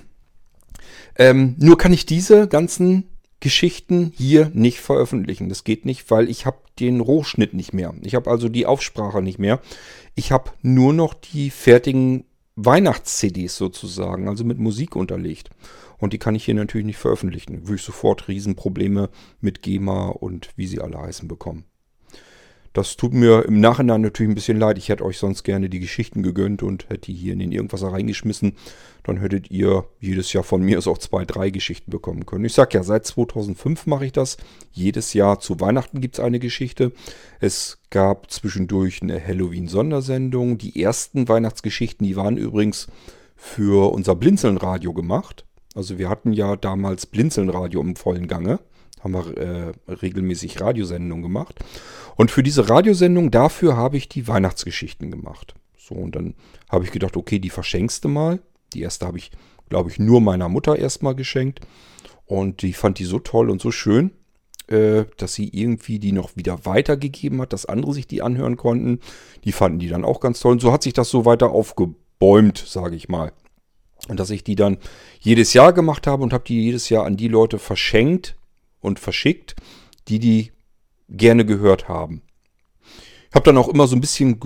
ähm, 1.17 1.55
nur 1.57 1.77
kann 1.77 1.93
ich 1.93 2.05
diese 2.05 2.47
ganzen 2.47 3.09
Geschichten 3.39 4.13
hier 4.15 4.51
nicht 4.53 4.79
veröffentlichen. 4.79 5.49
Das 5.49 5.65
geht 5.65 5.85
nicht, 5.85 6.09
weil 6.09 6.29
ich 6.29 6.45
habe 6.45 6.57
den 6.79 7.01
Rohschnitt 7.01 7.53
nicht 7.53 7.73
mehr. 7.73 7.93
Ich 8.01 8.15
habe 8.15 8.29
also 8.29 8.47
die 8.47 8.65
Aufsprache 8.65 9.21
nicht 9.21 9.37
mehr. 9.37 9.59
Ich 10.15 10.31
habe 10.31 10.51
nur 10.61 10.93
noch 10.93 11.13
die 11.13 11.49
fertigen 11.49 12.23
Weihnachts-CDs 12.55 13.55
sozusagen, 13.57 14.27
also 14.27 14.43
mit 14.43 14.59
Musik 14.59 14.95
unterlegt. 14.95 15.49
Und 15.97 16.13
die 16.13 16.19
kann 16.19 16.35
ich 16.35 16.45
hier 16.45 16.53
natürlich 16.53 16.85
nicht 16.85 16.97
veröffentlichen. 16.97 17.61
Würde 17.67 17.75
ich 17.75 17.81
sofort 17.81 18.27
Riesenprobleme 18.27 19.09
mit 19.41 19.61
GEMA 19.61 20.09
und 20.09 20.51
wie 20.55 20.67
sie 20.67 20.79
alle 20.81 20.99
heißen 20.99 21.27
bekommen. 21.27 21.65
Das 22.73 22.97
tut 22.97 23.13
mir 23.13 23.45
im 23.45 23.59
Nachhinein 23.59 24.01
natürlich 24.01 24.31
ein 24.31 24.35
bisschen 24.35 24.57
leid. 24.57 24.79
Ich 24.79 24.89
hätte 24.89 25.05
euch 25.05 25.19
sonst 25.19 25.43
gerne 25.43 25.69
die 25.69 25.79
Geschichten 25.79 26.23
gegönnt 26.23 26.63
und 26.63 26.89
hätte 26.89 27.11
die 27.11 27.13
hier 27.13 27.33
in 27.33 27.39
den 27.39 27.51
Irgendwas 27.51 27.83
reingeschmissen. 27.83 28.53
Dann 29.03 29.17
hättet 29.17 29.51
ihr 29.51 29.85
jedes 29.99 30.33
Jahr 30.33 30.43
von 30.43 30.63
mir 30.63 30.79
aus 30.79 30.87
auch 30.87 30.97
zwei, 30.97 31.23
drei 31.23 31.51
Geschichten 31.51 31.91
bekommen 31.91 32.25
können. 32.25 32.45
Ich 32.45 32.53
sag 32.53 32.73
ja, 32.73 32.81
seit 32.81 33.05
2005 33.05 33.85
mache 33.85 34.07
ich 34.07 34.11
das. 34.11 34.37
Jedes 34.71 35.13
Jahr 35.13 35.39
zu 35.39 35.59
Weihnachten 35.59 36.01
gibt 36.01 36.15
es 36.15 36.23
eine 36.23 36.39
Geschichte. 36.39 36.93
Es 37.39 37.79
gab 37.91 38.31
zwischendurch 38.31 39.03
eine 39.03 39.23
Halloween-Sondersendung. 39.23 40.57
Die 40.57 40.81
ersten 40.81 41.27
Weihnachtsgeschichten, 41.27 42.07
die 42.07 42.15
waren 42.15 42.37
übrigens 42.37 42.87
für 43.35 43.93
unser 43.93 44.15
Blinzeln-Radio 44.15 44.93
gemacht. 44.93 45.45
Also 45.75 45.99
wir 45.99 46.09
hatten 46.09 46.33
ja 46.33 46.55
damals 46.55 47.05
Blinzeln-Radio 47.05 47.81
im 47.81 47.95
vollen 47.95 48.27
Gange. 48.27 48.59
Haben 49.03 49.13
wir 49.13 49.37
äh, 49.37 49.71
regelmäßig 49.91 50.61
Radiosendungen 50.61 51.23
gemacht. 51.23 51.59
Und 52.15 52.31
für 52.31 52.43
diese 52.43 52.69
Radiosendung, 52.69 53.31
dafür 53.31 53.75
habe 53.75 53.97
ich 53.97 54.07
die 54.07 54.27
Weihnachtsgeschichten 54.27 55.11
gemacht. 55.11 55.55
So, 55.77 55.95
und 55.95 56.15
dann 56.15 56.35
habe 56.69 56.85
ich 56.85 56.91
gedacht, 56.91 57.17
okay, 57.17 57.39
die 57.39 57.49
verschenkst 57.49 58.05
du 58.05 58.09
mal. 58.09 58.39
Die 58.73 58.81
erste 58.81 59.05
habe 59.05 59.17
ich, 59.17 59.31
glaube 59.69 59.89
ich, 59.89 59.99
nur 59.99 60.21
meiner 60.21 60.47
Mutter 60.47 60.77
erstmal 60.77 61.15
geschenkt. 61.15 61.59
Und 62.25 62.61
die 62.61 62.73
fand 62.73 62.99
die 62.99 63.05
so 63.05 63.19
toll 63.19 63.49
und 63.49 63.61
so 63.61 63.71
schön, 63.71 64.11
äh, 64.67 65.03
dass 65.17 65.33
sie 65.33 65.49
irgendwie 65.49 65.99
die 65.99 66.13
noch 66.13 66.37
wieder 66.37 66.65
weitergegeben 66.65 67.41
hat, 67.41 67.51
dass 67.51 67.65
andere 67.65 67.93
sich 67.93 68.07
die 68.07 68.21
anhören 68.21 68.55
konnten. 68.55 68.99
Die 69.43 69.51
fanden 69.51 69.79
die 69.79 69.89
dann 69.89 70.05
auch 70.05 70.21
ganz 70.21 70.39
toll. 70.39 70.53
Und 70.53 70.61
so 70.61 70.71
hat 70.71 70.83
sich 70.83 70.93
das 70.93 71.09
so 71.09 71.25
weiter 71.25 71.51
aufgebäumt, 71.51 72.63
sage 72.65 72.95
ich 72.95 73.09
mal. 73.09 73.33
Und 74.07 74.19
dass 74.19 74.29
ich 74.29 74.43
die 74.43 74.55
dann 74.55 74.77
jedes 75.19 75.53
Jahr 75.53 75.73
gemacht 75.73 76.07
habe 76.07 76.23
und 76.23 76.33
habe 76.33 76.43
die 76.45 76.61
jedes 76.61 76.89
Jahr 76.89 77.05
an 77.05 77.17
die 77.17 77.27
Leute 77.27 77.59
verschenkt 77.59 78.35
und 78.83 78.99
verschickt, 78.99 79.55
die 80.07 80.19
die 80.19 80.51
gerne 81.09 81.45
gehört 81.45 81.87
haben. 81.87 82.21
Ich 83.29 83.35
habe 83.35 83.45
dann 83.45 83.57
auch 83.57 83.67
immer 83.67 83.87
so 83.87 83.95
ein 83.95 84.01
bisschen 84.01 84.39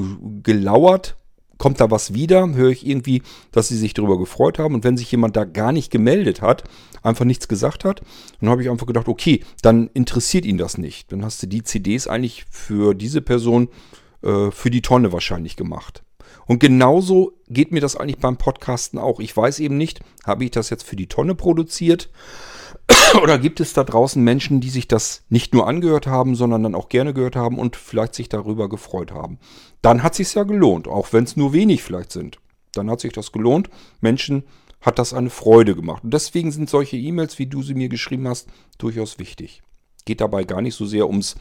gelauert, 0.43 1.17
kommt 1.57 1.81
da 1.81 1.91
was 1.91 2.13
wieder, 2.13 2.47
höre 2.53 2.69
ich 2.69 2.85
irgendwie, 2.85 3.21
dass 3.51 3.67
sie 3.67 3.77
sich 3.77 3.93
darüber 3.93 4.17
gefreut 4.17 4.59
haben. 4.59 4.75
Und 4.75 4.83
wenn 4.83 4.95
sich 4.95 5.11
jemand 5.11 5.35
da 5.35 5.43
gar 5.43 5.71
nicht 5.71 5.91
gemeldet 5.91 6.41
hat, 6.41 6.63
einfach 7.03 7.25
nichts 7.25 7.47
gesagt 7.47 7.83
hat, 7.83 8.01
dann 8.39 8.49
habe 8.49 8.61
ich 8.61 8.69
einfach 8.69 8.85
gedacht, 8.85 9.07
okay, 9.07 9.43
dann 9.61 9.89
interessiert 9.93 10.45
ihn 10.45 10.57
das 10.57 10.77
nicht. 10.77 11.11
Dann 11.11 11.25
hast 11.25 11.41
du 11.43 11.47
die 11.47 11.63
CDs 11.63 12.07
eigentlich 12.07 12.45
für 12.49 12.93
diese 12.93 13.21
Person 13.21 13.69
äh, 14.23 14.51
für 14.51 14.69
die 14.69 14.81
Tonne 14.81 15.11
wahrscheinlich 15.11 15.55
gemacht. 15.55 16.03
Und 16.45 16.59
genauso 16.59 17.33
geht 17.49 17.71
mir 17.71 17.81
das 17.81 17.95
eigentlich 17.95 18.19
beim 18.19 18.37
Podcasten 18.37 18.99
auch. 18.99 19.19
Ich 19.19 19.35
weiß 19.35 19.59
eben 19.59 19.77
nicht, 19.77 19.99
habe 20.25 20.45
ich 20.45 20.51
das 20.51 20.69
jetzt 20.69 20.83
für 20.83 20.95
die 20.95 21.07
Tonne 21.07 21.35
produziert 21.35 22.09
oder 23.21 23.37
gibt 23.37 23.59
es 23.59 23.73
da 23.73 23.83
draußen 23.83 24.23
Menschen, 24.23 24.61
die 24.61 24.69
sich 24.69 24.87
das 24.87 25.23
nicht 25.29 25.53
nur 25.53 25.67
angehört 25.67 26.07
haben, 26.07 26.35
sondern 26.35 26.63
dann 26.63 26.75
auch 26.75 26.89
gerne 26.89 27.13
gehört 27.13 27.35
haben 27.35 27.59
und 27.59 27.75
vielleicht 27.75 28.15
sich 28.15 28.29
darüber 28.29 28.69
gefreut 28.69 29.11
haben. 29.11 29.39
Dann 29.81 30.03
hat 30.03 30.15
sich 30.15 30.33
ja 30.33 30.43
gelohnt, 30.43 30.87
auch 30.87 31.13
wenn 31.13 31.23
es 31.23 31.35
nur 31.35 31.53
wenig 31.53 31.83
vielleicht 31.83 32.11
sind. 32.11 32.39
Dann 32.73 32.89
hat 32.89 32.99
sich 32.99 33.13
das 33.13 33.31
gelohnt. 33.31 33.69
Menschen 34.01 34.43
hat 34.81 34.99
das 34.99 35.13
eine 35.13 35.29
Freude 35.29 35.75
gemacht. 35.75 36.03
Und 36.03 36.13
deswegen 36.13 36.51
sind 36.51 36.69
solche 36.69 36.97
E-Mails, 36.97 37.39
wie 37.39 37.47
du 37.47 37.61
sie 37.61 37.73
mir 37.73 37.89
geschrieben 37.89 38.27
hast, 38.27 38.47
durchaus 38.77 39.19
wichtig. 39.19 39.61
Geht 40.05 40.21
dabei 40.21 40.43
gar 40.43 40.61
nicht 40.61 40.75
so 40.75 40.85
sehr 40.85 41.07
ums 41.07 41.35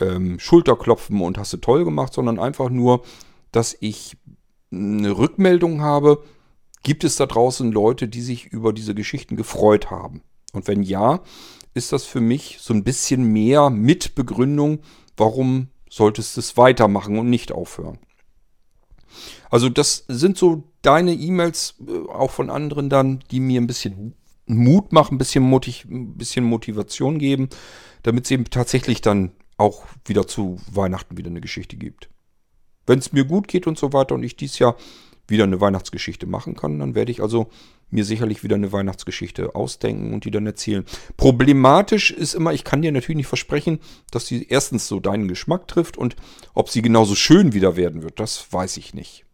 ähm, 0.00 0.38
Schulterklopfen 0.38 1.20
und 1.20 1.38
hast 1.38 1.52
du 1.52 1.58
toll 1.58 1.84
gemacht, 1.84 2.12
sondern 2.12 2.38
einfach 2.38 2.68
nur, 2.68 3.02
dass 3.52 3.76
ich 3.80 4.16
eine 4.72 5.16
Rückmeldung 5.16 5.80
habe, 5.80 6.24
gibt 6.82 7.04
es 7.04 7.16
da 7.16 7.26
draußen 7.26 7.70
Leute, 7.70 8.08
die 8.08 8.20
sich 8.20 8.46
über 8.46 8.72
diese 8.72 8.94
Geschichten 8.94 9.36
gefreut 9.36 9.90
haben? 9.90 10.22
Und 10.54 10.68
wenn 10.68 10.82
ja, 10.82 11.20
ist 11.74 11.92
das 11.92 12.04
für 12.04 12.20
mich 12.20 12.58
so 12.60 12.72
ein 12.72 12.84
bisschen 12.84 13.24
mehr 13.24 13.70
mit 13.70 14.14
Begründung, 14.14 14.80
warum 15.16 15.68
solltest 15.90 16.36
du 16.36 16.40
es 16.40 16.56
weitermachen 16.56 17.18
und 17.18 17.30
nicht 17.30 17.52
aufhören. 17.52 17.98
Also 19.50 19.68
das 19.68 20.04
sind 20.08 20.36
so 20.36 20.64
deine 20.82 21.12
E-Mails, 21.12 21.74
äh, 21.86 22.08
auch 22.10 22.30
von 22.30 22.50
anderen 22.50 22.88
dann, 22.88 23.20
die 23.30 23.40
mir 23.40 23.60
ein 23.60 23.68
bisschen 23.68 24.14
Mut 24.46 24.92
machen, 24.92 25.14
ein 25.14 25.18
bisschen, 25.18 25.44
Motiv 25.44 25.84
ein 25.84 26.16
bisschen 26.16 26.44
Motivation 26.44 27.18
geben, 27.18 27.48
damit 28.02 28.24
es 28.24 28.30
eben 28.32 28.44
tatsächlich 28.44 29.00
dann 29.00 29.32
auch 29.56 29.84
wieder 30.04 30.26
zu 30.26 30.60
Weihnachten 30.70 31.16
wieder 31.16 31.30
eine 31.30 31.40
Geschichte 31.40 31.76
gibt. 31.76 32.10
Wenn 32.86 32.98
es 32.98 33.12
mir 33.12 33.24
gut 33.24 33.48
geht 33.48 33.66
und 33.66 33.78
so 33.78 33.92
weiter 33.92 34.14
und 34.14 34.24
ich 34.24 34.36
dies 34.36 34.58
Jahr 34.58 34.76
wieder 35.28 35.44
eine 35.44 35.60
Weihnachtsgeschichte 35.60 36.26
machen 36.26 36.56
kann, 36.56 36.78
dann 36.80 36.94
werde 36.94 37.12
ich 37.12 37.22
also 37.22 37.48
mir 37.90 38.04
sicherlich 38.04 38.42
wieder 38.42 38.56
eine 38.56 38.72
Weihnachtsgeschichte 38.72 39.54
ausdenken 39.54 40.12
und 40.12 40.24
die 40.24 40.30
dann 40.30 40.46
erzählen. 40.46 40.84
Problematisch 41.16 42.10
ist 42.10 42.34
immer, 42.34 42.52
ich 42.52 42.64
kann 42.64 42.82
dir 42.82 42.92
natürlich 42.92 43.16
nicht 43.16 43.26
versprechen, 43.26 43.78
dass 44.10 44.26
sie 44.26 44.46
erstens 44.48 44.88
so 44.88 45.00
deinen 45.00 45.28
Geschmack 45.28 45.68
trifft 45.68 45.96
und 45.96 46.16
ob 46.54 46.68
sie 46.68 46.82
genauso 46.82 47.14
schön 47.14 47.52
wieder 47.52 47.76
werden 47.76 48.02
wird, 48.02 48.20
das 48.20 48.52
weiß 48.52 48.76
ich 48.76 48.94
nicht. 48.94 49.24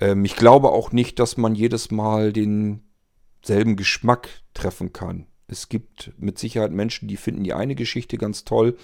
Ähm, 0.00 0.24
ich 0.24 0.36
glaube 0.36 0.70
auch 0.70 0.92
nicht, 0.92 1.18
dass 1.18 1.36
man 1.36 1.54
jedes 1.54 1.90
Mal 1.90 2.32
denselben 2.32 3.76
Geschmack 3.76 4.28
treffen 4.54 4.92
kann. 4.92 5.26
Es 5.46 5.68
gibt 5.68 6.12
mit 6.16 6.38
Sicherheit 6.38 6.72
Menschen, 6.72 7.08
die 7.08 7.16
finden 7.16 7.44
die 7.44 7.54
eine 7.54 7.74
Geschichte 7.74 8.18
ganz 8.18 8.44
toll 8.44 8.76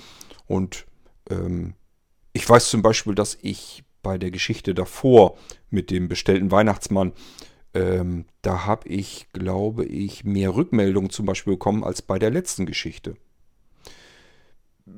und 0.47 0.87
ähm, 1.31 1.75
ich 2.33 2.49
weiß 2.49 2.69
zum 2.69 2.83
Beispiel, 2.83 3.15
dass 3.15 3.39
ich 3.41 3.85
bei 4.03 4.19
der 4.19 4.31
Geschichte 4.31 4.75
davor 4.75 5.37
mit 5.71 5.91
dem 5.91 6.07
bestellten 6.07 6.51
Weihnachtsmann, 6.51 7.13
ähm, 7.77 8.25
da 8.41 8.65
habe 8.65 8.89
ich, 8.89 9.27
glaube 9.33 9.85
ich, 9.85 10.25
mehr 10.25 10.57
Rückmeldungen 10.57 11.11
zum 11.11 11.27
Beispiel 11.27 11.55
bekommen 11.55 11.85
als 11.85 12.01
bei 12.01 12.19
der 12.19 12.31
letzten 12.31 12.65
Geschichte. 12.65 13.17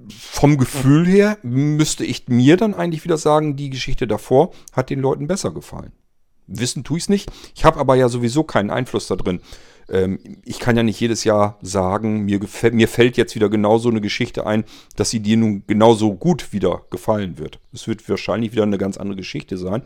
vom 0.08 0.58
Gefühl 0.58 1.06
her 1.06 1.38
müsste 1.42 2.04
ich 2.04 2.28
mir 2.28 2.56
dann 2.56 2.74
eigentlich 2.74 3.04
wieder 3.04 3.16
sagen, 3.16 3.56
die 3.56 3.70
Geschichte 3.70 4.06
davor 4.06 4.52
hat 4.72 4.90
den 4.90 5.00
Leuten 5.00 5.26
besser 5.26 5.50
gefallen. 5.50 5.92
Wissen 6.46 6.84
tue 6.84 6.98
ich 6.98 7.04
es 7.04 7.08
nicht. 7.08 7.30
Ich 7.54 7.64
habe 7.64 7.80
aber 7.80 7.94
ja 7.96 8.08
sowieso 8.08 8.44
keinen 8.44 8.70
Einfluss 8.70 9.06
da 9.06 9.16
drin. 9.16 9.40
Ähm, 9.88 10.18
ich 10.44 10.58
kann 10.58 10.76
ja 10.76 10.82
nicht 10.82 11.00
jedes 11.00 11.24
Jahr 11.24 11.58
sagen, 11.62 12.26
mir, 12.26 12.40
mir 12.72 12.88
fällt 12.88 13.16
jetzt 13.16 13.34
wieder 13.34 13.48
genau 13.48 13.78
so 13.78 13.88
eine 13.88 14.00
Geschichte 14.00 14.46
ein, 14.46 14.64
dass 14.96 15.10
sie 15.10 15.20
dir 15.20 15.36
nun 15.38 15.64
genauso 15.66 16.14
gut 16.14 16.52
wieder 16.52 16.82
gefallen 16.90 17.38
wird. 17.38 17.58
Es 17.72 17.88
wird 17.88 18.06
wahrscheinlich 18.08 18.52
wieder 18.52 18.62
eine 18.62 18.78
ganz 18.78 18.98
andere 18.98 19.16
Geschichte 19.16 19.56
sein. 19.56 19.82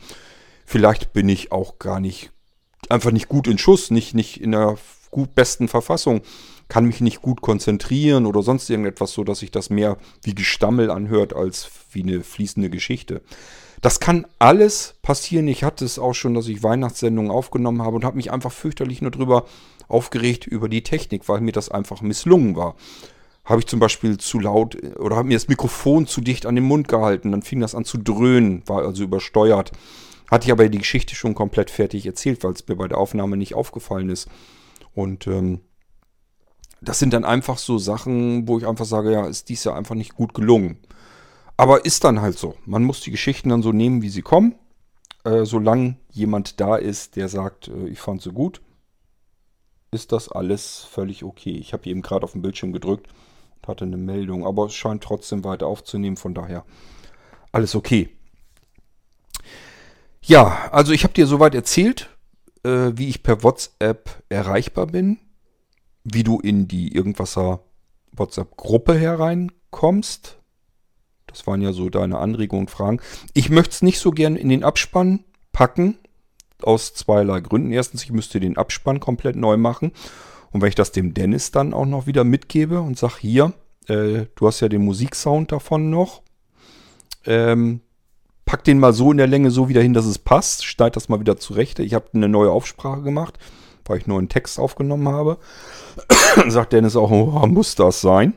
Vielleicht 0.67 1.13
bin 1.13 1.29
ich 1.29 1.53
auch 1.53 1.79
gar 1.79 2.01
nicht, 2.01 2.32
einfach 2.89 3.11
nicht 3.11 3.29
gut 3.29 3.47
in 3.47 3.59
Schuss, 3.59 3.91
nicht, 3.91 4.15
nicht 4.15 4.41
in 4.41 4.53
der 4.53 4.77
gut 5.11 5.35
besten 5.35 5.69
Verfassung, 5.69 6.23
kann 6.69 6.87
mich 6.87 7.01
nicht 7.01 7.21
gut 7.21 7.43
konzentrieren 7.43 8.25
oder 8.25 8.43
sonst 8.43 8.71
irgendetwas, 8.71 9.13
so 9.13 9.25
dass 9.25 9.41
sich 9.41 9.51
das 9.51 9.69
mehr 9.69 9.99
wie 10.23 10.35
Gestammel 10.35 10.91
anhört 10.91 11.35
als 11.35 11.71
wie 11.93 12.03
eine 12.03 12.23
fließende 12.23 12.71
Geschichte. 12.71 13.21
Das 13.83 14.01
kann 14.01 14.27
alles 14.39 14.95
passieren. 15.03 15.49
Ich 15.49 15.65
hatte 15.65 15.85
es 15.85 15.99
auch 15.99 16.15
schon, 16.15 16.35
dass 16.35 16.49
ich 16.49 16.63
Weihnachtssendungen 16.63 17.33
aufgenommen 17.33 17.83
habe 17.83 17.97
und 17.97 18.05
habe 18.05 18.17
mich 18.17 18.33
einfach 18.33 18.53
fürchterlich 18.53 19.03
nur 19.03 19.11
drüber 19.11 19.45
aufgeregt 19.89 20.47
über 20.47 20.69
die 20.69 20.83
Technik, 20.83 21.29
weil 21.29 21.41
mir 21.41 21.53
das 21.53 21.69
einfach 21.69 22.01
misslungen 22.01 22.57
war. 22.57 22.77
Habe 23.45 23.61
ich 23.61 23.67
zum 23.67 23.81
Beispiel 23.81 24.19
zu 24.19 24.39
laut 24.39 24.79
oder 24.99 25.17
habe 25.17 25.29
mir 25.29 25.35
das 25.35 25.49
Mikrofon 25.49 26.07
zu 26.07 26.21
dicht 26.21 26.47
an 26.47 26.55
den 26.55 26.65
Mund 26.65 26.87
gehalten, 26.87 27.33
dann 27.33 27.43
fing 27.43 27.61
das 27.61 27.75
an 27.75 27.85
zu 27.85 27.99
dröhnen, 27.99 28.63
war 28.67 28.83
also 28.83 29.03
übersteuert. 29.03 29.73
Hatte 30.31 30.47
ich 30.47 30.53
aber 30.53 30.69
die 30.69 30.79
Geschichte 30.79 31.15
schon 31.15 31.35
komplett 31.35 31.71
fertig 31.71 32.07
erzählt, 32.07 32.43
weil 32.43 32.53
es 32.53 32.67
mir 32.67 32.77
bei 32.77 32.89
der 32.89 32.99
Aufnahme 32.99 33.37
nicht 33.37 33.55
aufgefallen 33.55 34.09
ist. 34.09 34.29
Und 34.95 35.27
ähm, 35.27 35.61
das 36.81 36.99
sind 36.99 37.13
dann 37.13 37.25
einfach 37.25 37.59
so 37.59 37.79
Sachen, 37.79 38.49
wo 38.49 38.59
ich 38.59 38.67
einfach 38.67 38.85
sage, 38.85 39.13
ja, 39.13 39.27
ist 39.27 39.49
dies 39.49 39.65
ja 39.65 39.75
einfach 39.75 39.95
nicht 39.95 40.15
gut 40.15 40.35
gelungen. 40.35 40.79
Aber 41.57 41.85
ist 41.85 42.05
dann 42.05 42.21
halt 42.21 42.39
so. 42.39 42.57
Man 42.67 42.83
muss 42.83 43.01
die 43.01 43.11
Geschichten 43.11 43.51
dann 43.51 43.63
so 43.63 43.73
nehmen, 43.73 44.03
wie 44.03 44.09
sie 44.09 44.23
kommen. 44.23 44.55
Äh, 45.25 45.45
solange 45.45 45.97
jemand 46.11 46.61
da 46.61 46.77
ist, 46.77 47.17
der 47.17 47.29
sagt, 47.29 47.69
äh, 47.69 47.89
ich 47.89 48.01
fand 48.01 48.23
sie 48.23 48.33
gut, 48.33 48.61
ist 49.93 50.11
das 50.11 50.29
alles 50.29 50.87
völlig 50.91 51.23
okay. 51.23 51.53
Ich 51.53 51.73
habe 51.73 51.89
eben 51.89 52.03
gerade 52.03 52.25
auf 52.25 52.33
den 52.33 52.43
Bildschirm 52.43 52.73
gedrückt 52.73 53.09
und 53.61 53.69
hatte 53.69 53.85
eine 53.85 53.99
Meldung, 53.99 54.45
aber 54.45 54.67
es 54.67 54.75
scheint 54.75 55.05
trotzdem 55.05 55.45
weiter 55.45 55.67
aufzunehmen, 55.67 56.17
von 56.17 56.35
daher 56.35 56.65
alles 57.53 57.75
okay. 57.77 58.09
Ja, 60.25 60.71
also 60.71 60.93
ich 60.93 61.03
habe 61.03 61.15
dir 61.15 61.27
soweit 61.27 61.55
erzählt, 61.55 62.09
äh, 62.63 62.93
wie 62.95 63.09
ich 63.09 63.23
per 63.23 63.43
WhatsApp 63.43 64.23
erreichbar 64.29 64.87
bin, 64.87 65.19
wie 66.05 66.23
du 66.23 66.39
in 66.39 66.69
die 66.69 66.95
Irgendwasser 66.95 67.61
WhatsApp-Gruppe 68.13 68.95
hereinkommst. 68.95 70.39
Das 71.27 71.47
waren 71.47 71.61
ja 71.61 71.73
so 71.73 71.91
deine 71.91 72.19
Anregungen 72.19 72.67
und 72.67 72.71
Fragen. 72.71 73.01
Ich 73.35 73.51
möchte 73.51 73.71
es 73.71 73.83
nicht 73.83 73.99
so 73.99 74.13
gern 74.13 74.37
in 74.37 74.49
den 74.49 74.65
Abspann 74.65 75.25
packen, 75.51 75.99
aus 76.63 76.95
zweierlei 76.95 77.41
Gründen. 77.41 77.73
Erstens, 77.73 78.05
ich 78.05 78.13
müsste 78.13 78.39
den 78.39 78.57
Abspann 78.57 79.01
komplett 79.01 79.35
neu 79.35 79.57
machen. 79.57 79.93
Und 80.53 80.61
wenn 80.61 80.69
ich 80.69 80.75
das 80.77 80.93
dem 80.93 81.15
Dennis 81.15 81.51
dann 81.51 81.75
auch 81.75 81.87
noch 81.87 82.07
wieder 82.07 82.23
mitgebe 82.23 82.81
und 82.81 82.97
sage, 82.97 83.15
hier, 83.19 83.53
äh, 83.89 84.27
du 84.37 84.47
hast 84.47 84.61
ja 84.61 84.69
den 84.69 84.85
Musiksound 84.85 85.51
davon 85.51 85.91
noch, 85.91 86.23
ähm, 87.25 87.81
pack 88.53 88.65
den 88.65 88.79
mal 88.79 88.93
so 88.93 89.11
in 89.11 89.17
der 89.17 89.27
Länge 89.27 89.51
so 89.51 89.71
wieder 89.71 89.81
hin, 89.81 89.95
dass 89.95 90.05
es 90.05 90.19
passt, 90.19 90.67
schneid 90.67 90.95
das 90.95 91.09
mal 91.09 91.19
wieder 91.19 91.39
zurecht. 91.39 91.79
Ich 91.79 91.95
habe 91.95 92.11
eine 92.13 92.29
neue 92.29 92.51
Aufsprache 92.51 93.01
gemacht, 93.01 93.39
weil 93.87 93.97
ich 93.97 94.07
neuen 94.07 94.29
Text 94.29 94.61
aufgenommen 94.61 95.09
habe. 95.09 95.39
Sagt 96.49 96.75
Dennis 96.75 96.95
auch, 96.95 97.11
oh, 97.11 97.47
muss 97.47 97.77
das 97.77 98.03
sein? 98.03 98.35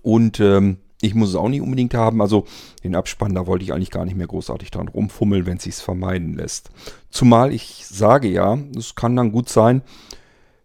Und 0.00 0.40
ähm, 0.40 0.78
ich 1.02 1.14
muss 1.14 1.28
es 1.28 1.34
auch 1.34 1.50
nicht 1.50 1.60
unbedingt 1.60 1.92
haben. 1.92 2.22
Also 2.22 2.46
den 2.82 2.94
Abspann, 2.94 3.34
da 3.34 3.46
wollte 3.46 3.66
ich 3.66 3.74
eigentlich 3.74 3.90
gar 3.90 4.06
nicht 4.06 4.16
mehr 4.16 4.26
großartig 4.26 4.70
dran 4.70 4.88
rumfummeln, 4.88 5.44
wenn 5.44 5.58
es 5.58 5.64
sich 5.64 5.74
vermeiden 5.74 6.32
lässt. 6.32 6.70
Zumal 7.10 7.52
ich 7.52 7.84
sage 7.86 8.28
ja, 8.28 8.56
es 8.78 8.94
kann 8.94 9.14
dann 9.14 9.30
gut 9.30 9.50
sein, 9.50 9.82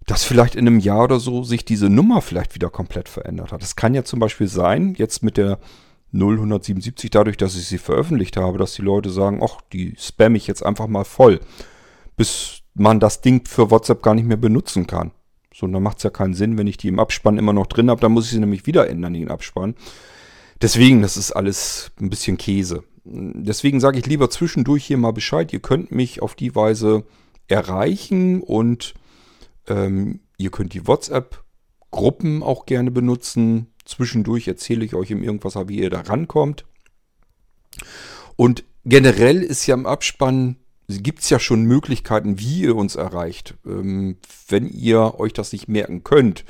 dass 0.05 0.23
vielleicht 0.23 0.55
in 0.55 0.67
einem 0.67 0.79
Jahr 0.79 1.03
oder 1.03 1.19
so 1.19 1.43
sich 1.43 1.65
diese 1.65 1.89
Nummer 1.89 2.21
vielleicht 2.21 2.55
wieder 2.55 2.69
komplett 2.69 3.09
verändert 3.09 3.51
hat. 3.51 3.61
Es 3.61 3.75
kann 3.75 3.93
ja 3.93 4.05
zum 4.05 4.21
Beispiel 4.21 4.47
sein, 4.47 4.95
jetzt 4.97 5.21
mit 5.21 5.35
der 5.35 5.59
0177, 6.13 7.09
dadurch, 7.09 7.37
dass 7.37 7.55
ich 7.55 7.65
sie 7.65 7.77
veröffentlicht 7.77 8.37
habe, 8.37 8.57
dass 8.57 8.73
die 8.73 8.81
Leute 8.81 9.09
sagen, 9.09 9.41
ach, 9.43 9.61
die 9.73 9.95
spam 9.97 10.35
ich 10.35 10.47
jetzt 10.47 10.63
einfach 10.63 10.87
mal 10.87 11.03
voll, 11.03 11.39
bis 12.15 12.61
man 12.75 12.99
das 12.99 13.21
Ding 13.21 13.45
für 13.45 13.71
WhatsApp 13.71 14.01
gar 14.03 14.15
nicht 14.15 14.27
mehr 14.27 14.37
benutzen 14.37 14.87
kann. 14.87 15.11
So, 15.53 15.67
dann 15.67 15.83
macht 15.83 15.97
es 15.97 16.03
ja 16.03 16.09
keinen 16.09 16.33
Sinn, 16.33 16.57
wenn 16.57 16.67
ich 16.67 16.77
die 16.77 16.87
im 16.87 16.99
Abspann 16.99 17.37
immer 17.37 17.53
noch 17.53 17.67
drin 17.67 17.89
habe, 17.89 18.01
dann 18.01 18.11
muss 18.11 18.25
ich 18.25 18.31
sie 18.31 18.39
nämlich 18.39 18.65
wieder 18.65 18.89
ändern, 18.89 19.13
den 19.13 19.29
Abspann. 19.29 19.75
Deswegen, 20.61 21.01
das 21.01 21.17
ist 21.17 21.31
alles 21.31 21.91
ein 21.99 22.09
bisschen 22.09 22.37
Käse. 22.37 22.83
Deswegen 23.05 23.79
sage 23.79 23.99
ich 23.99 24.05
lieber 24.05 24.29
zwischendurch 24.29 24.85
hier 24.85 24.97
mal 24.97 25.11
Bescheid. 25.11 25.51
Ihr 25.51 25.59
könnt 25.59 25.91
mich 25.91 26.21
auf 26.21 26.35
die 26.35 26.55
Weise 26.55 27.03
erreichen 27.47 28.41
und 28.41 28.93
ähm, 29.67 30.21
ihr 30.37 30.51
könnt 30.51 30.73
die 30.73 30.87
WhatsApp-Gruppen 30.87 32.41
auch 32.41 32.65
gerne 32.65 32.91
benutzen. 32.91 33.72
Zwischendurch 33.85 34.47
erzähle 34.47 34.85
ich 34.85 34.93
euch 34.95 35.11
im 35.11 35.23
Irgendwas, 35.23 35.55
wie 35.67 35.79
ihr 35.79 35.89
da 35.89 36.01
rankommt. 36.01 36.65
Und 38.35 38.63
generell 38.85 39.41
ist 39.41 39.65
ja 39.67 39.75
im 39.75 39.85
Abspann, 39.85 40.57
gibt 40.87 41.21
es 41.21 41.29
ja 41.29 41.39
schon 41.39 41.63
Möglichkeiten, 41.63 42.39
wie 42.39 42.61
ihr 42.61 42.75
uns 42.75 42.95
erreicht. 42.95 43.55
Ähm, 43.65 44.17
wenn 44.47 44.67
ihr 44.67 45.19
euch 45.19 45.33
das 45.33 45.51
nicht 45.51 45.67
merken 45.67 46.03
könnt, 46.03 46.45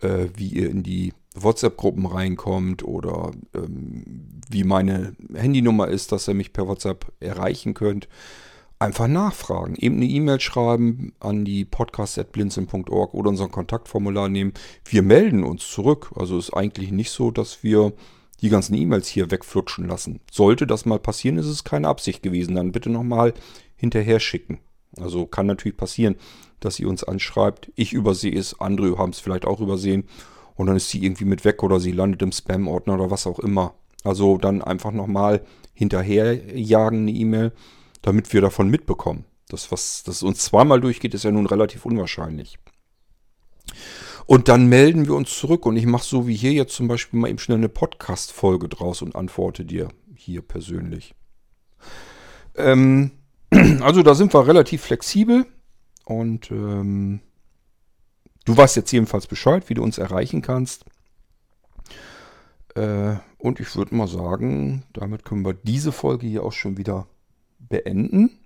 äh, 0.00 0.26
wie 0.34 0.48
ihr 0.48 0.70
in 0.70 0.82
die 0.82 1.12
WhatsApp-Gruppen 1.34 2.06
reinkommt 2.06 2.84
oder 2.84 3.32
ähm, 3.54 4.04
wie 4.50 4.64
meine 4.64 5.14
Handynummer 5.34 5.88
ist, 5.88 6.12
dass 6.12 6.28
ihr 6.28 6.34
mich 6.34 6.52
per 6.52 6.66
WhatsApp 6.68 7.12
erreichen 7.20 7.74
könnt, 7.74 8.08
einfach 8.82 9.08
nachfragen. 9.08 9.74
Eben 9.76 9.96
eine 9.96 10.06
E-Mail 10.06 10.40
schreiben 10.40 11.14
an 11.20 11.44
die 11.44 11.64
podcast.blinzeln.org 11.64 13.14
oder 13.14 13.30
unser 13.30 13.48
Kontaktformular 13.48 14.28
nehmen. 14.28 14.52
Wir 14.84 15.02
melden 15.02 15.44
uns 15.44 15.68
zurück. 15.70 16.10
Also 16.16 16.36
ist 16.36 16.52
eigentlich 16.52 16.90
nicht 16.90 17.10
so, 17.10 17.30
dass 17.30 17.62
wir 17.62 17.92
die 18.42 18.48
ganzen 18.48 18.74
E-Mails 18.74 19.08
hier 19.08 19.30
wegflutschen 19.30 19.86
lassen. 19.86 20.20
Sollte 20.30 20.66
das 20.66 20.84
mal 20.84 20.98
passieren, 20.98 21.38
ist 21.38 21.46
es 21.46 21.64
keine 21.64 21.88
Absicht 21.88 22.22
gewesen. 22.22 22.56
Dann 22.56 22.72
bitte 22.72 22.90
nochmal 22.90 23.34
hinterher 23.76 24.20
schicken. 24.20 24.58
Also 24.98 25.26
kann 25.26 25.46
natürlich 25.46 25.76
passieren, 25.76 26.16
dass 26.60 26.78
ihr 26.78 26.88
uns 26.88 27.04
anschreibt. 27.04 27.70
Ich 27.76 27.92
übersehe 27.92 28.36
es, 28.36 28.60
andere 28.60 28.98
haben 28.98 29.10
es 29.10 29.20
vielleicht 29.20 29.46
auch 29.46 29.60
übersehen 29.60 30.04
und 30.54 30.66
dann 30.66 30.76
ist 30.76 30.90
sie 30.90 31.02
irgendwie 31.04 31.24
mit 31.24 31.44
weg 31.44 31.62
oder 31.62 31.80
sie 31.80 31.92
landet 31.92 32.22
im 32.22 32.32
Spam-Ordner 32.32 32.94
oder 32.94 33.10
was 33.10 33.26
auch 33.26 33.38
immer. 33.38 33.74
Also 34.04 34.36
dann 34.36 34.60
einfach 34.60 34.90
nochmal 34.90 35.42
hinterherjagen 35.74 37.00
eine 37.00 37.12
E-Mail, 37.12 37.52
damit 38.02 38.32
wir 38.32 38.40
davon 38.40 38.68
mitbekommen. 38.68 39.24
Das, 39.48 39.72
was 39.72 40.02
das 40.02 40.22
uns 40.22 40.44
zweimal 40.44 40.80
durchgeht, 40.80 41.14
ist 41.14 41.24
ja 41.24 41.30
nun 41.30 41.46
relativ 41.46 41.86
unwahrscheinlich. 41.86 42.58
Und 44.26 44.48
dann 44.48 44.66
melden 44.66 45.06
wir 45.06 45.14
uns 45.14 45.36
zurück 45.36 45.66
und 45.66 45.76
ich 45.76 45.86
mache 45.86 46.04
so 46.04 46.26
wie 46.26 46.34
hier 46.34 46.52
jetzt 46.52 46.74
zum 46.74 46.88
Beispiel 46.88 47.18
mal 47.18 47.28
eben 47.28 47.38
schnell 47.38 47.58
eine 47.58 47.68
Podcast-Folge 47.68 48.68
draus 48.68 49.02
und 49.02 49.16
antworte 49.16 49.64
dir 49.64 49.88
hier 50.14 50.42
persönlich. 50.42 51.14
Ähm, 52.54 53.12
also 53.80 54.02
da 54.02 54.14
sind 54.14 54.32
wir 54.32 54.46
relativ 54.46 54.82
flexibel 54.82 55.46
und 56.04 56.50
ähm, 56.50 57.20
Du 58.44 58.56
weißt 58.56 58.76
jetzt 58.76 58.90
jedenfalls 58.90 59.26
Bescheid, 59.26 59.68
wie 59.68 59.74
du 59.74 59.82
uns 59.82 59.98
erreichen 59.98 60.42
kannst. 60.42 60.84
Äh, 62.74 63.16
und 63.38 63.60
ich 63.60 63.74
würde 63.76 63.94
mal 63.94 64.08
sagen, 64.08 64.84
damit 64.92 65.24
können 65.24 65.44
wir 65.44 65.54
diese 65.54 65.92
Folge 65.92 66.26
hier 66.26 66.42
auch 66.42 66.52
schon 66.52 66.76
wieder 66.76 67.06
beenden. 67.68 68.38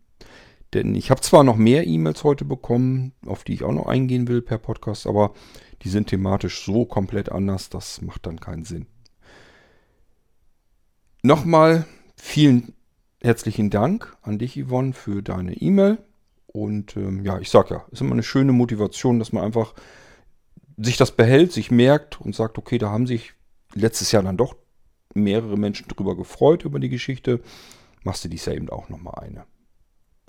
Denn 0.74 0.94
ich 0.94 1.11
habe 1.11 1.20
zwar 1.20 1.44
noch 1.44 1.57
mehr 1.57 1.87
E-Mails 1.87 2.24
heute 2.24 2.44
bekommen, 2.44 3.12
auf 3.24 3.44
die 3.44 3.55
ich 3.55 3.62
auch 3.62 3.72
noch 3.72 3.87
eingehen 3.87 4.29
will 4.29 4.42
per 4.42 4.59
Podcast, 4.59 5.07
aber 5.07 5.33
die 5.83 5.88
sind 5.88 6.09
thematisch 6.09 6.64
so 6.64 6.85
komplett 6.85 7.31
anders, 7.31 7.68
das 7.68 8.02
macht 8.02 8.26
dann 8.26 8.40
keinen 8.40 8.64
Sinn. 8.64 8.87
Nochmal 11.22 11.87
vielen 12.16 12.74
herzlichen 13.22 13.70
Dank 13.70 14.16
an 14.22 14.38
dich, 14.38 14.57
Yvonne, 14.57 14.92
für 14.92 15.22
deine 15.22 15.55
E-Mail. 15.55 15.98
Und 16.46 16.96
ähm, 16.96 17.24
ja, 17.24 17.38
ich 17.38 17.50
sag 17.50 17.70
ja, 17.70 17.85
ist 17.90 18.00
immer 18.00 18.12
eine 18.12 18.22
schöne 18.22 18.52
Motivation, 18.52 19.18
dass 19.18 19.33
man 19.33 19.44
einfach 19.44 19.74
sich 20.76 20.96
das 20.96 21.12
behält, 21.12 21.52
sich 21.52 21.70
merkt 21.70 22.20
und 22.20 22.35
sagt, 22.35 22.59
okay, 22.59 22.79
da 22.79 22.90
haben 22.90 23.07
sich 23.07 23.35
letztes 23.74 24.12
Jahr 24.12 24.22
dann 24.22 24.37
doch 24.37 24.57
mehrere 25.14 25.57
Menschen 25.57 25.88
drüber 25.88 26.16
gefreut 26.16 26.64
über 26.64 26.79
die 26.79 26.88
Geschichte. 26.88 27.40
Machst 28.07 28.25
du 28.25 28.29
dies 28.29 28.45
ja 28.45 28.53
eben 28.53 28.71
auch 28.71 28.88
nochmal 28.88 29.14
eine. 29.16 29.47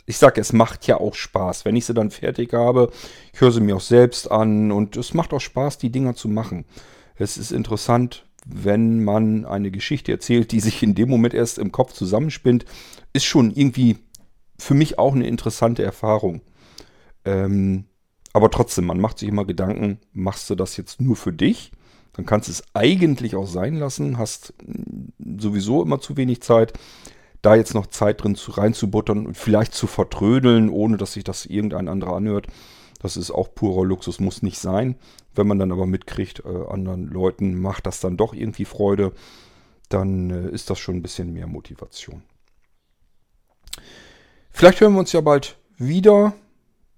Ich 0.08 0.18
sage, 0.18 0.42
es 0.42 0.52
macht 0.52 0.88
ja 0.88 0.98
auch 0.98 1.14
Spaß. 1.14 1.64
Wenn 1.64 1.76
ich 1.76 1.86
sie 1.86 1.94
dann 1.94 2.10
fertig 2.10 2.52
habe, 2.54 2.92
ich 3.32 3.40
höre 3.40 3.52
sie 3.52 3.62
mir 3.62 3.76
auch 3.76 3.82
selbst 3.82 4.32
an 4.32 4.72
und 4.72 4.98
es 4.98 5.14
macht 5.14 5.32
auch 5.32 5.40
Spaß, 5.40 5.78
die 5.78 5.92
Dinger 5.92 6.16
zu 6.16 6.28
machen. 6.28 6.66
Es 7.18 7.38
ist 7.38 7.52
interessant, 7.52 8.26
wenn 8.48 9.04
man 9.04 9.46
eine 9.46 9.70
Geschichte 9.70 10.12
erzählt, 10.12 10.52
die 10.54 10.60
sich 10.60 10.82
in 10.82 10.96
dem 10.96 11.08
Moment 11.08 11.36
erst 11.36 11.60
im 11.60 11.72
Kopf 11.72 11.94
zusammenspinnt, 11.94 12.66
ist 13.14 13.26
schon 13.26 13.52
irgendwie 13.52 13.98
für 14.58 14.74
mich 14.74 14.98
auch 14.98 15.14
eine 15.14 15.28
interessante 15.28 15.84
Erfahrung. 15.84 16.42
Ähm, 17.26 17.86
aber 18.34 18.50
trotzdem, 18.50 18.86
man 18.86 19.00
macht 19.00 19.20
sich 19.20 19.30
immer 19.30 19.46
Gedanken, 19.46 20.00
machst 20.14 20.50
du 20.50 20.56
das 20.56 20.78
jetzt 20.78 21.00
nur 21.00 21.16
für 21.16 21.32
dich? 21.32 21.72
dann 22.18 22.26
kannst 22.26 22.48
du 22.48 22.52
es 22.52 22.64
eigentlich 22.74 23.36
auch 23.36 23.46
sein 23.46 23.76
lassen, 23.76 24.18
hast 24.18 24.54
sowieso 25.40 25.84
immer 25.84 26.02
zu 26.02 26.18
wenig 26.18 26.42
Zeit, 26.42 26.74
da 27.42 27.56
jetzt 27.56 27.74
noch 27.74 27.88
Zeit 27.88 28.24
drin 28.24 28.36
zu, 28.36 28.52
reinzubuttern 28.52 29.26
und 29.28 29.38
vielleicht 29.38 29.74
zu 29.74 29.88
vertrödeln, 29.88 30.70
ohne 30.70 30.98
dass 30.98 31.14
sich 31.14 31.24
das 31.24 31.46
irgendein 31.46 31.88
anderer 31.88 32.16
anhört. 32.16 32.48
Das 33.00 33.16
ist 33.16 33.32
auch 33.32 33.54
purer 33.54 33.86
Luxus, 33.86 34.20
muss 34.20 34.42
nicht 34.42 34.60
sein. 34.60 34.96
Wenn 35.36 35.48
man 35.48 35.60
dann 35.60 35.72
aber 35.72 35.86
mitkriegt, 35.86 36.44
äh, 36.46 36.68
anderen 36.70 37.08
Leuten 37.08 37.60
macht 37.60 37.86
das 37.86 38.00
dann 38.00 38.18
doch 38.18 38.34
irgendwie 38.34 38.66
Freude, 38.66 39.14
dann 39.90 40.32
äh, 40.32 40.50
ist 40.50 40.70
das 40.70 40.80
schon 40.80 40.96
ein 40.96 41.02
bisschen 41.02 41.32
mehr 41.32 41.48
Motivation. 41.48 42.24
Vielleicht 44.50 44.82
hören 44.82 44.94
wir 44.94 45.00
uns 45.00 45.12
ja 45.12 45.22
bald 45.22 45.58
wieder 45.78 46.34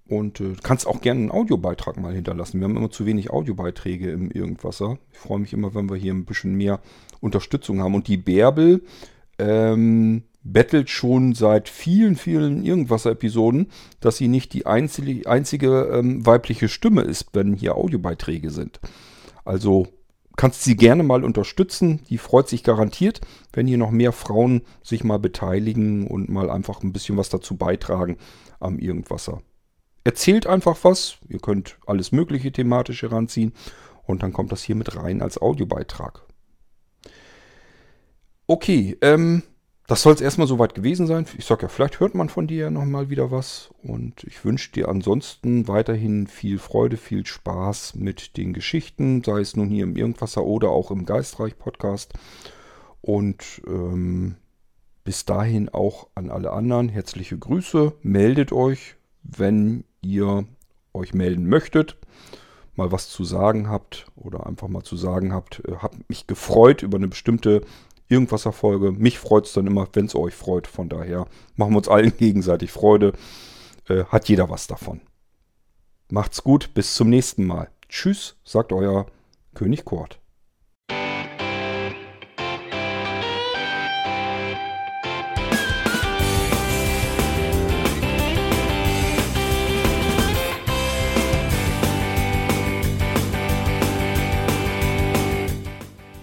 und 0.08 0.40
äh, 0.40 0.56
kannst 0.62 0.86
auch 0.86 1.02
gerne 1.02 1.20
einen 1.20 1.30
Audiobeitrag 1.30 1.98
mal 1.98 2.14
hinterlassen. 2.14 2.58
Wir 2.58 2.64
haben 2.64 2.76
immer 2.76 2.90
zu 2.90 3.04
wenig 3.04 3.30
Audiobeiträge 3.30 4.10
im 4.10 4.30
Irgendwasser. 4.30 4.98
Ich 5.12 5.18
freue 5.18 5.38
mich 5.38 5.52
immer, 5.52 5.74
wenn 5.74 5.90
wir 5.90 5.96
hier 5.96 6.14
ein 6.14 6.24
bisschen 6.24 6.54
mehr 6.54 6.80
Unterstützung 7.20 7.80
haben. 7.80 7.94
Und 7.94 8.08
die 8.08 8.16
Bärbel 8.16 8.82
ähm, 9.38 10.24
bettelt 10.42 10.88
schon 10.88 11.34
seit 11.34 11.68
vielen, 11.68 12.16
vielen 12.16 12.64
Irgendwasser-Episoden, 12.64 13.68
dass 14.00 14.16
sie 14.16 14.28
nicht 14.28 14.52
die 14.54 14.66
einzige, 14.66 15.28
einzige 15.28 15.90
ähm, 15.92 16.24
weibliche 16.24 16.68
Stimme 16.68 17.02
ist, 17.02 17.28
wenn 17.34 17.54
hier 17.54 17.76
Audiobeiträge 17.76 18.50
sind. 18.50 18.80
Also 19.44 19.88
kannst 20.36 20.64
sie 20.64 20.76
gerne 20.76 21.02
mal 21.02 21.24
unterstützen. 21.24 22.00
Die 22.08 22.16
freut 22.16 22.48
sich 22.48 22.64
garantiert, 22.64 23.20
wenn 23.52 23.66
hier 23.66 23.78
noch 23.78 23.90
mehr 23.90 24.12
Frauen 24.12 24.62
sich 24.82 25.04
mal 25.04 25.18
beteiligen 25.18 26.06
und 26.06 26.30
mal 26.30 26.48
einfach 26.48 26.82
ein 26.82 26.92
bisschen 26.92 27.18
was 27.18 27.28
dazu 27.28 27.56
beitragen 27.56 28.16
am 28.58 28.78
Irgendwasser. 28.78 29.42
Erzählt 30.04 30.46
einfach 30.46 30.78
was. 30.82 31.18
Ihr 31.28 31.40
könnt 31.40 31.76
alles 31.86 32.12
Mögliche 32.12 32.52
thematisch 32.52 33.02
heranziehen 33.02 33.52
und 34.06 34.22
dann 34.22 34.32
kommt 34.32 34.50
das 34.50 34.62
hier 34.62 34.76
mit 34.76 34.96
rein 34.96 35.20
als 35.20 35.40
Audiobeitrag. 35.40 36.22
Okay, 38.46 38.96
ähm, 39.02 39.42
das 39.90 40.02
soll 40.02 40.14
es 40.14 40.20
erstmal 40.20 40.46
soweit 40.46 40.76
gewesen 40.76 41.08
sein. 41.08 41.26
Ich 41.36 41.46
sag 41.46 41.62
ja, 41.62 41.68
vielleicht 41.68 41.98
hört 41.98 42.14
man 42.14 42.28
von 42.28 42.46
dir 42.46 42.66
ja 42.66 42.70
nochmal 42.70 43.10
wieder 43.10 43.32
was. 43.32 43.70
Und 43.82 44.22
ich 44.22 44.44
wünsche 44.44 44.70
dir 44.70 44.88
ansonsten 44.88 45.66
weiterhin 45.66 46.28
viel 46.28 46.60
Freude, 46.60 46.96
viel 46.96 47.26
Spaß 47.26 47.96
mit 47.96 48.36
den 48.36 48.52
Geschichten, 48.52 49.24
sei 49.24 49.40
es 49.40 49.56
nun 49.56 49.68
hier 49.68 49.82
im 49.82 49.96
Irgendwasser 49.96 50.44
oder 50.44 50.68
auch 50.68 50.92
im 50.92 51.06
Geistreich-Podcast. 51.06 52.12
Und 53.00 53.62
ähm, 53.66 54.36
bis 55.02 55.24
dahin 55.24 55.68
auch 55.68 56.06
an 56.14 56.30
alle 56.30 56.52
anderen 56.52 56.88
herzliche 56.88 57.36
Grüße. 57.36 57.92
Meldet 58.00 58.52
euch, 58.52 58.94
wenn 59.24 59.82
ihr 60.02 60.44
euch 60.94 61.14
melden 61.14 61.48
möchtet, 61.48 61.96
mal 62.76 62.92
was 62.92 63.08
zu 63.08 63.24
sagen 63.24 63.68
habt 63.68 64.06
oder 64.14 64.46
einfach 64.46 64.68
mal 64.68 64.84
zu 64.84 64.96
sagen 64.96 65.32
habt, 65.32 65.64
äh, 65.66 65.78
habt 65.82 66.08
mich 66.08 66.28
gefreut 66.28 66.84
über 66.84 66.96
eine 66.96 67.08
bestimmte 67.08 67.62
irgendwas 68.10 68.44
Erfolge. 68.44 68.92
Mich 68.92 69.18
freut 69.18 69.46
es 69.46 69.52
dann 69.52 69.66
immer, 69.66 69.88
wenn 69.92 70.06
es 70.06 70.14
euch 70.14 70.34
freut. 70.34 70.66
Von 70.66 70.88
daher 70.88 71.26
machen 71.56 71.72
wir 71.72 71.78
uns 71.78 71.88
allen 71.88 72.16
gegenseitig 72.18 72.72
Freude. 72.72 73.12
Äh, 73.88 74.04
hat 74.04 74.28
jeder 74.28 74.50
was 74.50 74.66
davon. 74.66 75.00
Macht's 76.10 76.42
gut, 76.42 76.74
bis 76.74 76.94
zum 76.94 77.08
nächsten 77.08 77.46
Mal. 77.46 77.68
Tschüss, 77.88 78.36
sagt 78.44 78.72
euer 78.72 79.06
König 79.54 79.84
Kurt. 79.84 80.20